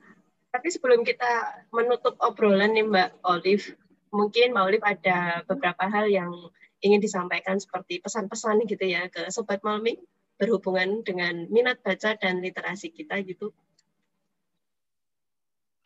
tapi 0.54 0.70
sebelum 0.70 1.02
kita 1.02 1.66
menutup 1.74 2.14
obrolan 2.22 2.78
nih 2.78 2.86
mbak 2.86 3.10
Olive 3.26 3.74
mungkin 4.14 4.54
Maulif 4.54 4.86
ada 4.86 5.42
beberapa 5.50 5.90
hal 5.90 6.06
yang 6.06 6.30
ingin 6.78 7.02
disampaikan 7.02 7.58
seperti 7.58 7.98
pesan-pesan 7.98 8.62
gitu 8.70 8.86
ya 8.86 9.10
ke 9.10 9.26
sobat 9.34 9.66
Malming 9.66 9.98
berhubungan 10.38 11.02
dengan 11.02 11.50
minat 11.50 11.82
baca 11.82 12.14
dan 12.14 12.38
literasi 12.38 12.94
kita 12.94 13.18
gitu. 13.26 13.50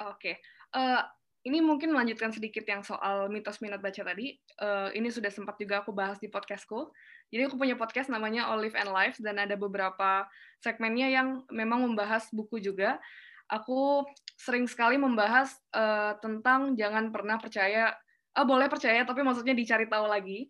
Oke, 0.07 0.39
uh, 0.79 1.03
ini 1.43 1.59
mungkin 1.59 1.91
melanjutkan 1.91 2.31
sedikit 2.31 2.63
yang 2.67 2.87
soal 2.87 3.27
mitos 3.27 3.59
minat 3.59 3.83
baca 3.83 4.03
tadi. 4.03 4.39
Uh, 4.59 4.95
ini 4.95 5.11
sudah 5.11 5.31
sempat 5.31 5.59
juga 5.59 5.83
aku 5.83 5.91
bahas 5.91 6.23
di 6.23 6.31
podcastku. 6.31 6.91
Jadi 7.35 7.43
aku 7.51 7.59
punya 7.59 7.75
podcast 7.75 8.07
namanya 8.13 8.53
Olive 8.55 8.79
and 8.79 8.95
Life 8.95 9.19
dan 9.19 9.43
ada 9.43 9.59
beberapa 9.59 10.27
segmennya 10.63 11.11
yang 11.11 11.29
memang 11.51 11.83
membahas 11.83 12.31
buku 12.31 12.63
juga. 12.63 13.03
Aku 13.51 14.05
sering 14.39 14.69
sekali 14.71 15.01
membahas 15.01 15.57
uh, 15.75 16.15
tentang 16.21 16.79
jangan 16.79 17.11
pernah 17.11 17.41
percaya 17.41 17.97
oh, 18.39 18.47
boleh 18.47 18.71
percaya 18.71 19.03
tapi 19.03 19.27
maksudnya 19.27 19.53
dicari 19.53 19.91
tahu 19.91 20.07
lagi 20.07 20.47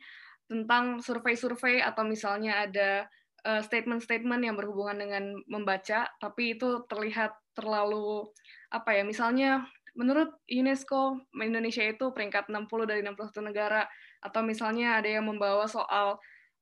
tentang 0.49 1.01
survei-survei 1.01 1.84
atau 1.84 2.09
misalnya 2.09 2.64
ada 2.64 3.05
eh, 3.44 3.61
statement-statement 3.61 4.40
uh, 4.40 4.46
yang 4.49 4.57
berhubungan 4.57 4.96
dengan 4.96 5.24
membaca 5.44 6.09
tapi 6.16 6.57
itu 6.57 6.88
terlihat 6.88 7.36
terlalu 7.53 8.32
apa 8.69 8.91
ya 8.97 9.03
misalnya 9.05 9.64
menurut 9.99 10.31
UNESCO 10.47 11.19
Indonesia 11.43 11.83
itu 11.83 12.14
peringkat 12.14 12.53
60 12.53 12.69
dari 12.87 13.01
61 13.03 13.51
negara 13.51 13.89
atau 14.23 14.41
misalnya 14.47 15.03
ada 15.03 15.09
yang 15.11 15.27
membawa 15.27 15.66
soal 15.66 16.21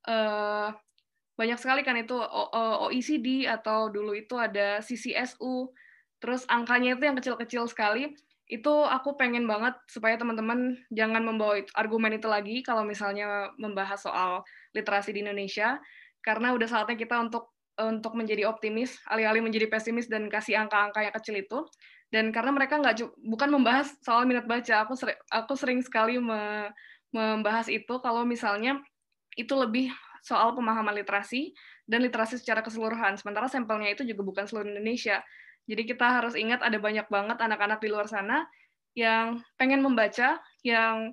uh, 0.09 0.71
banyak 1.37 1.59
sekali 1.61 1.85
kan 1.85 2.01
itu 2.01 2.17
OECD 2.17 3.45
atau 3.45 3.93
dulu 3.93 4.17
itu 4.17 4.41
ada 4.41 4.81
CCSU 4.81 5.69
terus 6.17 6.49
angkanya 6.49 6.97
itu 6.97 7.05
yang 7.05 7.17
kecil-kecil 7.21 7.69
sekali 7.69 8.17
itu 8.49 8.75
aku 8.89 9.19
pengen 9.21 9.45
banget 9.45 9.77
supaya 9.91 10.17
teman-teman 10.17 10.79
jangan 10.89 11.21
membawa 11.21 11.61
argumen 11.77 12.17
itu 12.17 12.31
lagi 12.31 12.65
kalau 12.65 12.89
misalnya 12.89 13.53
membahas 13.61 14.01
soal 14.01 14.47
literasi 14.73 15.13
di 15.13 15.21
Indonesia 15.27 15.77
karena 16.25 16.57
udah 16.57 16.65
saatnya 16.71 16.97
kita 16.97 17.21
untuk 17.21 17.53
untuk 17.77 18.17
menjadi 18.17 18.49
optimis 18.49 18.97
alih-alih 19.13 19.45
menjadi 19.45 19.69
pesimis 19.69 20.09
dan 20.09 20.33
kasih 20.33 20.57
angka-angka 20.57 21.05
yang 21.05 21.15
kecil 21.21 21.37
itu 21.37 21.59
dan 22.15 22.31
karena 22.31 22.55
mereka 22.55 22.79
nggak 22.79 23.03
bukan 23.19 23.49
membahas 23.51 23.91
soal 24.03 24.25
minat 24.25 24.47
baca 24.47 24.87
aku 24.87 24.95
sering, 24.95 25.19
aku 25.31 25.53
sering 25.59 25.81
sekali 25.83 26.23
me, 26.23 26.71
membahas 27.11 27.67
itu 27.67 27.99
kalau 27.99 28.23
misalnya 28.23 28.79
itu 29.35 29.53
lebih 29.53 29.91
soal 30.23 30.55
pemahaman 30.55 30.95
literasi 30.97 31.55
dan 31.87 32.03
literasi 32.03 32.39
secara 32.39 32.63
keseluruhan 32.63 33.19
sementara 33.19 33.47
sampelnya 33.47 33.95
itu 33.95 34.03
juga 34.03 34.23
bukan 34.27 34.45
seluruh 34.47 34.71
Indonesia 34.71 35.23
jadi 35.67 35.83
kita 35.83 36.23
harus 36.23 36.39
ingat 36.39 36.63
ada 36.63 36.79
banyak 36.79 37.11
banget 37.11 37.43
anak-anak 37.43 37.83
di 37.83 37.91
luar 37.91 38.07
sana 38.07 38.47
yang 38.97 39.43
pengen 39.59 39.83
membaca, 39.83 40.41
yang 40.63 41.13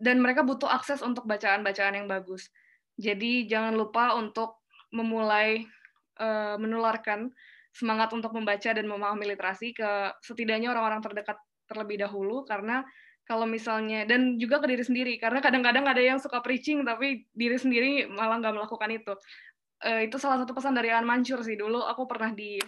dan 0.00 0.16
mereka 0.24 0.40
butuh 0.40 0.68
akses 0.68 1.04
untuk 1.04 1.28
bacaan-bacaan 1.28 2.00
yang 2.00 2.08
bagus. 2.08 2.48
Jadi 2.96 3.48
jangan 3.48 3.76
lupa 3.76 4.16
untuk 4.16 4.60
memulai 4.92 5.64
uh, 6.20 6.56
menularkan 6.60 7.32
semangat 7.70 8.10
untuk 8.12 8.34
membaca 8.34 8.70
dan 8.70 8.86
memahami 8.86 9.34
literasi 9.34 9.74
ke 9.74 10.14
setidaknya 10.22 10.70
orang-orang 10.74 11.00
terdekat 11.00 11.38
terlebih 11.70 12.02
dahulu. 12.02 12.42
Karena 12.46 12.82
kalau 13.30 13.46
misalnya 13.46 14.02
dan 14.10 14.34
juga 14.42 14.58
ke 14.58 14.66
diri 14.66 14.82
sendiri. 14.82 15.14
Karena 15.22 15.38
kadang-kadang 15.38 15.86
ada 15.86 16.02
yang 16.02 16.18
suka 16.18 16.42
preaching 16.42 16.82
tapi 16.82 17.30
diri 17.30 17.54
sendiri 17.54 18.10
malah 18.10 18.42
nggak 18.42 18.54
melakukan 18.58 18.90
itu. 18.90 19.14
Uh, 19.80 20.04
itu 20.04 20.18
salah 20.20 20.42
satu 20.42 20.52
pesan 20.52 20.74
dari 20.74 20.90
An 20.90 21.06
Mansur 21.06 21.38
sih. 21.46 21.54
Dulu 21.54 21.86
aku 21.86 22.10
pernah 22.10 22.34
di 22.34 22.58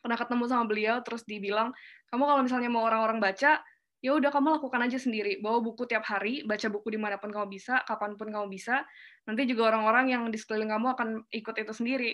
pernah 0.00 0.16
ketemu 0.16 0.44
sama 0.48 0.64
beliau 0.64 1.02
terus 1.02 1.26
dibilang 1.26 1.74
kamu 2.08 2.22
kalau 2.22 2.42
misalnya 2.46 2.70
mau 2.70 2.86
orang-orang 2.86 3.18
baca 3.18 3.58
ya 3.98 4.14
udah 4.14 4.30
kamu 4.30 4.56
lakukan 4.56 4.80
aja 4.80 4.96
sendiri. 4.96 5.42
Bawa 5.44 5.60
buku 5.60 5.84
tiap 5.84 6.06
hari 6.08 6.46
baca 6.46 6.66
buku 6.72 6.94
di 6.94 6.98
mana 6.98 7.20
pun 7.20 7.28
kamu 7.28 7.50
bisa 7.50 7.84
kapan 7.84 8.16
pun 8.16 8.32
kamu 8.32 8.48
bisa. 8.48 8.86
Nanti 9.28 9.44
juga 9.44 9.74
orang-orang 9.74 10.08
yang 10.08 10.22
di 10.32 10.38
sekeliling 10.40 10.72
kamu 10.72 10.86
akan 10.96 11.08
ikut 11.28 11.54
itu 11.58 11.72
sendiri. 11.76 12.12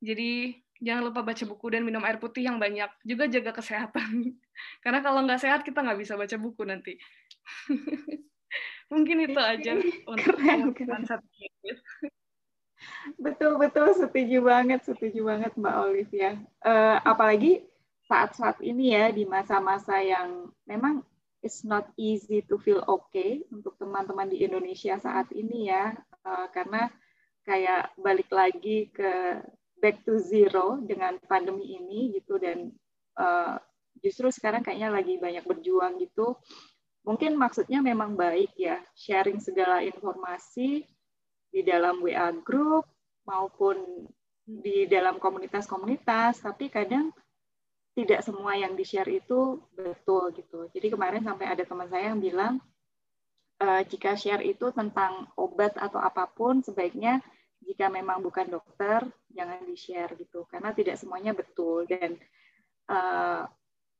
Jadi 0.00 0.56
jangan 0.80 1.12
lupa 1.12 1.20
baca 1.20 1.44
buku 1.44 1.66
dan 1.70 1.84
minum 1.84 2.02
air 2.02 2.16
putih 2.16 2.48
yang 2.48 2.56
banyak. 2.56 2.88
Juga 3.04 3.28
jaga 3.28 3.52
kesehatan. 3.52 4.34
Karena 4.82 5.00
kalau 5.04 5.22
nggak 5.24 5.40
sehat 5.40 5.60
kita 5.62 5.84
nggak 5.84 6.00
bisa 6.00 6.16
baca 6.16 6.36
buku 6.40 6.62
nanti. 6.64 6.96
Mungkin 8.92 9.30
itu 9.30 9.38
aja 9.38 9.78
untuk 9.78 10.34
keren, 10.34 10.74
keren. 10.74 11.06
Betul 13.20 13.60
betul. 13.60 13.94
Setuju 13.94 14.42
banget 14.42 14.80
setuju 14.82 15.20
banget 15.30 15.52
Mbak 15.54 15.76
Olivia. 15.86 16.34
Uh, 16.64 16.98
apalagi 17.06 17.62
saat-saat 18.10 18.58
ini 18.66 18.98
ya 18.98 19.14
di 19.14 19.22
masa-masa 19.22 20.02
yang 20.02 20.50
memang 20.66 21.06
it's 21.46 21.62
not 21.62 21.86
easy 21.94 22.42
to 22.42 22.58
feel 22.58 22.82
okay 22.90 23.46
untuk 23.54 23.78
teman-teman 23.78 24.26
di 24.26 24.42
Indonesia 24.42 24.98
saat 24.98 25.30
ini 25.30 25.70
ya. 25.70 25.94
Uh, 26.26 26.50
karena 26.50 26.90
kayak 27.46 27.94
balik 27.96 28.28
lagi 28.34 28.90
ke 28.90 29.38
back 29.80 30.04
to 30.04 30.20
zero 30.20 30.78
dengan 30.84 31.16
pandemi 31.26 31.76
ini 31.76 32.14
gitu 32.14 32.36
dan 32.36 32.70
uh, 33.16 33.56
justru 34.00 34.28
sekarang 34.32 34.64
kayaknya 34.64 34.92
lagi 34.92 35.16
banyak 35.16 35.44
berjuang 35.44 36.00
gitu. 36.00 36.36
Mungkin 37.04 37.36
maksudnya 37.36 37.80
memang 37.80 38.12
baik 38.14 38.52
ya 38.60 38.80
sharing 38.92 39.40
segala 39.40 39.80
informasi 39.80 40.84
di 41.50 41.60
dalam 41.64 42.04
WA 42.04 42.30
group 42.44 42.84
maupun 43.24 44.06
di 44.44 44.84
dalam 44.90 45.16
komunitas-komunitas, 45.16 46.42
tapi 46.42 46.68
kadang 46.68 47.14
tidak 47.94 48.22
semua 48.22 48.54
yang 48.54 48.74
di-share 48.78 49.10
itu 49.10 49.60
betul 49.74 50.30
gitu. 50.34 50.70
Jadi 50.70 50.86
kemarin 50.90 51.22
sampai 51.22 51.46
ada 51.50 51.62
teman 51.66 51.90
saya 51.90 52.14
yang 52.14 52.22
bilang 52.22 52.62
e, 53.58 53.66
jika 53.90 54.14
share 54.14 54.42
itu 54.46 54.70
tentang 54.70 55.28
obat 55.34 55.74
atau 55.76 55.98
apa 55.98 56.30
pun 56.30 56.62
sebaiknya 56.62 57.18
jika 57.64 57.92
memang 57.92 58.24
bukan 58.24 58.48
dokter 58.48 59.04
jangan 59.30 59.62
di-share 59.64 60.16
gitu 60.16 60.48
karena 60.48 60.72
tidak 60.72 60.96
semuanya 60.96 61.36
betul 61.36 61.84
dan 61.84 62.16
uh, 62.88 63.44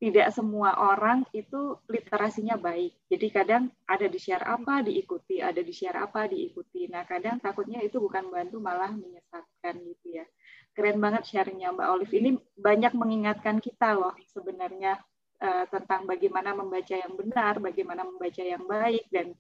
tidak 0.01 0.33
semua 0.33 0.81
orang 0.81 1.29
itu 1.37 1.77
literasinya 1.85 2.57
baik. 2.57 2.97
Jadi 3.13 3.27
kadang 3.29 3.69
ada 3.85 4.09
di 4.09 4.17
share 4.17 4.49
apa 4.49 4.81
diikuti, 4.81 5.45
ada 5.45 5.61
di 5.61 5.77
share 5.77 6.01
apa 6.01 6.25
diikuti. 6.25 6.89
Nah 6.89 7.05
kadang 7.05 7.37
takutnya 7.37 7.85
itu 7.85 8.01
bukan 8.01 8.33
bantu 8.33 8.65
malah 8.65 8.97
menyesatkan 8.97 9.77
gitu 9.85 10.17
ya. 10.17 10.25
Keren 10.73 10.97
banget 11.05 11.29
sharingnya 11.29 11.77
Mbak 11.77 11.89
Olive. 11.93 12.17
Ini 12.17 12.31
banyak 12.57 12.97
mengingatkan 12.97 13.61
kita 13.61 13.93
loh 13.93 14.17
sebenarnya 14.33 14.97
uh, 15.45 15.69
tentang 15.69 16.09
bagaimana 16.09 16.57
membaca 16.57 16.97
yang 16.97 17.13
benar, 17.21 17.61
bagaimana 17.61 18.01
membaca 18.09 18.41
yang 18.41 18.65
baik 18.65 19.05
dan 19.13 19.37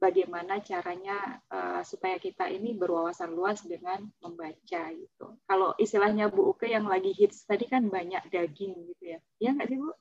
bagaimana 0.00 0.64
caranya 0.64 1.44
uh, 1.52 1.84
supaya 1.84 2.16
kita 2.16 2.48
ini 2.48 2.72
berwawasan 2.72 3.36
luas 3.36 3.60
dengan 3.62 4.00
membaca 4.24 4.82
gitu. 4.96 5.26
Kalau 5.44 5.76
istilahnya 5.76 6.32
Bu 6.32 6.56
Uke 6.56 6.72
yang 6.72 6.88
lagi 6.88 7.12
hits 7.12 7.44
tadi 7.44 7.68
kan 7.68 7.92
banyak 7.92 8.24
daging 8.32 8.74
gitu 8.96 9.04
ya. 9.04 9.18
Iya 9.38 9.50
nggak 9.60 9.68
sih 9.68 9.76
Bu? 9.76 9.92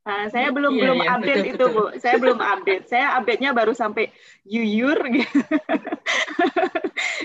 Nah, 0.00 0.32
saya 0.32 0.48
belum 0.48 0.72
iya, 0.72 0.80
belum 0.80 0.98
iya, 1.04 1.10
update 1.12 1.42
betul, 1.44 1.52
itu 1.52 1.66
betul. 1.66 1.76
Bu. 1.76 1.84
Saya 2.00 2.16
belum 2.16 2.38
update. 2.40 2.84
Saya 2.88 3.06
update-nya 3.20 3.50
baru 3.52 3.72
sampai 3.76 4.08
yuyur 4.48 4.96
gitu. 5.18 5.40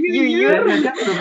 yuyur. 0.01 0.61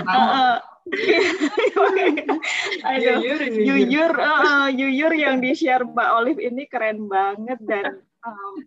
Uh, 0.09 0.59
Aduh, 2.85 3.17
yuyur, 3.57 4.13
uh, 4.21 4.69
yuyur 4.69 5.17
yang 5.17 5.41
di 5.41 5.57
share 5.57 5.81
Mbak 5.81 6.09
Olive 6.21 6.45
ini 6.45 6.69
keren 6.69 7.09
banget 7.09 7.57
dan 7.65 8.05
um, 8.21 8.61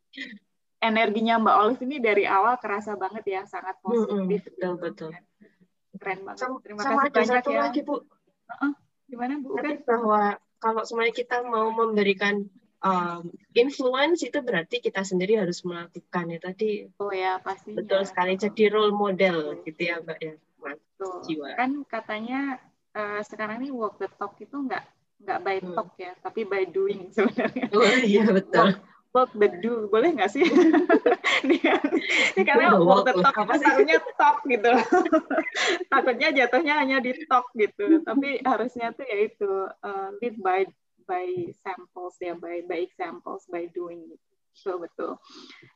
energinya 0.77 1.41
Mbak 1.41 1.55
Olive 1.57 1.81
ini 1.89 1.97
dari 1.97 2.23
awal 2.29 2.61
kerasa 2.61 2.93
banget 2.93 3.23
ya, 3.25 3.41
sangat 3.49 3.77
positif. 3.81 4.13
Mm 4.13 4.23
-hmm, 4.23 4.41
betul, 4.45 4.73
betul. 4.77 5.11
Keren 5.97 6.19
banget. 6.23 6.47
Terima 6.61 6.79
sama 6.85 7.01
kasih 7.09 7.13
banyak 7.13 7.35
satu 7.41 7.51
ya. 7.51 7.59
lagi, 7.65 7.79
Bu. 7.81 7.95
Uh, 8.47 8.73
gimana, 9.09 9.33
Bu? 9.41 9.57
Kan? 9.57 9.81
Bahwa 9.83 10.21
kalau 10.61 10.81
semuanya 10.85 11.13
kita 11.13 11.41
mau 11.45 11.69
memberikan 11.73 12.45
um, 12.85 13.33
influence 13.57 14.21
itu 14.21 14.37
berarti 14.41 14.81
kita 14.81 15.01
sendiri 15.01 15.41
harus 15.41 15.65
melakukan 15.65 16.25
ya 16.29 16.39
tadi. 16.41 16.71
Oh 17.01 17.09
ya, 17.09 17.41
pasti. 17.41 17.73
Betul 17.73 18.05
sekali. 18.05 18.37
Jadi 18.37 18.69
role 18.69 18.93
model 18.93 19.61
gitu 19.65 19.81
ya, 19.81 19.97
Mbak 20.01 20.19
ya. 20.21 20.33
Tuh. 20.97 21.21
Jiwa. 21.25 21.53
Kan 21.57 21.85
katanya 21.85 22.57
uh, 22.93 23.21
sekarang 23.25 23.61
ini 23.65 23.69
walk 23.73 24.01
the 24.01 24.09
talk 24.17 24.37
itu 24.41 24.57
nggak 24.57 24.81
nggak 25.17 25.39
by 25.41 25.57
hmm. 25.61 25.73
talk 25.73 25.91
ya, 25.97 26.13
tapi 26.21 26.45
by 26.45 26.65
doing 26.69 27.09
sebenarnya. 27.13 27.69
Oh 27.73 27.97
iya 28.01 28.25
betul. 28.29 28.73
Walk, 28.73 28.96
walk 29.13 29.31
the 29.35 29.47
do 29.61 29.87
boleh 29.91 30.15
nggak 30.15 30.31
sih? 30.31 30.43
Ini, 31.37 31.61
ini 32.33 32.43
karena 32.49 32.81
walk 32.81 33.05
the 33.05 33.13
talk 33.21 33.37
apa 33.37 33.61
takutnya 33.61 34.01
talk 34.17 34.41
gitu. 34.49 34.73
Takutnya 35.93 36.33
jatuhnya 36.33 36.81
hanya 36.81 36.97
di 36.97 37.13
talk 37.29 37.45
gitu. 37.53 38.01
Tapi 38.01 38.41
harusnya 38.41 38.89
tuh 38.89 39.05
ya 39.05 39.17
itu 39.21 39.51
uh, 39.69 40.09
lead 40.17 40.41
by 40.41 40.65
by 41.05 41.53
samples 41.61 42.17
ya 42.17 42.33
by 42.33 42.65
by 42.65 42.81
examples 42.81 43.45
by 43.53 43.69
doing 43.69 44.01
gitu. 44.09 44.27
Betul 44.57 44.89
betul. 44.89 45.11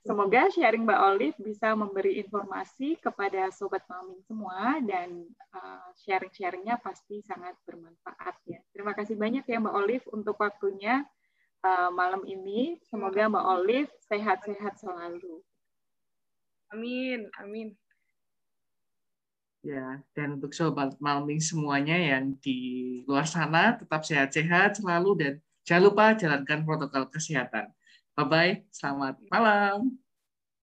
Semoga 0.01 0.49
sharing 0.49 0.89
Mbak 0.89 1.01
Olive 1.13 1.37
bisa 1.37 1.77
memberi 1.77 2.17
informasi 2.17 2.97
kepada 2.97 3.53
sobat 3.53 3.85
maming 3.85 4.25
semua 4.25 4.81
dan 4.81 5.29
uh, 5.53 5.89
sharing-sharingnya 6.01 6.81
pasti 6.81 7.21
sangat 7.21 7.53
bermanfaat 7.69 8.41
ya. 8.49 8.57
Terima 8.73 8.97
kasih 8.97 9.13
banyak 9.21 9.45
ya 9.45 9.61
Mbak 9.61 9.75
Olive 9.77 10.05
untuk 10.09 10.41
waktunya 10.41 11.05
uh, 11.65 11.89
malam 11.93 12.21
ini. 12.25 12.77
Semoga 12.89 13.29
Mbak 13.29 13.45
Olive 13.45 13.91
sehat-sehat 14.09 14.77
selalu. 14.81 15.41
Amin, 16.71 17.27
amin. 17.39 17.75
Ya, 19.61 20.01
dan 20.17 20.41
untuk 20.41 20.57
sobat 20.57 20.97
malming 20.97 21.37
semuanya 21.37 21.93
yang 21.93 22.33
di 22.41 22.57
luar 23.05 23.29
sana 23.29 23.77
tetap 23.77 24.01
sehat-sehat 24.01 24.81
selalu 24.81 25.11
dan 25.21 25.33
jangan 25.61 25.83
lupa 25.85 26.05
jalankan 26.17 26.65
protokol 26.65 27.05
kesehatan. 27.13 27.69
Bye 28.17 28.25
bye, 28.25 28.53
selamat 28.73 29.21
malam. 29.29 30.01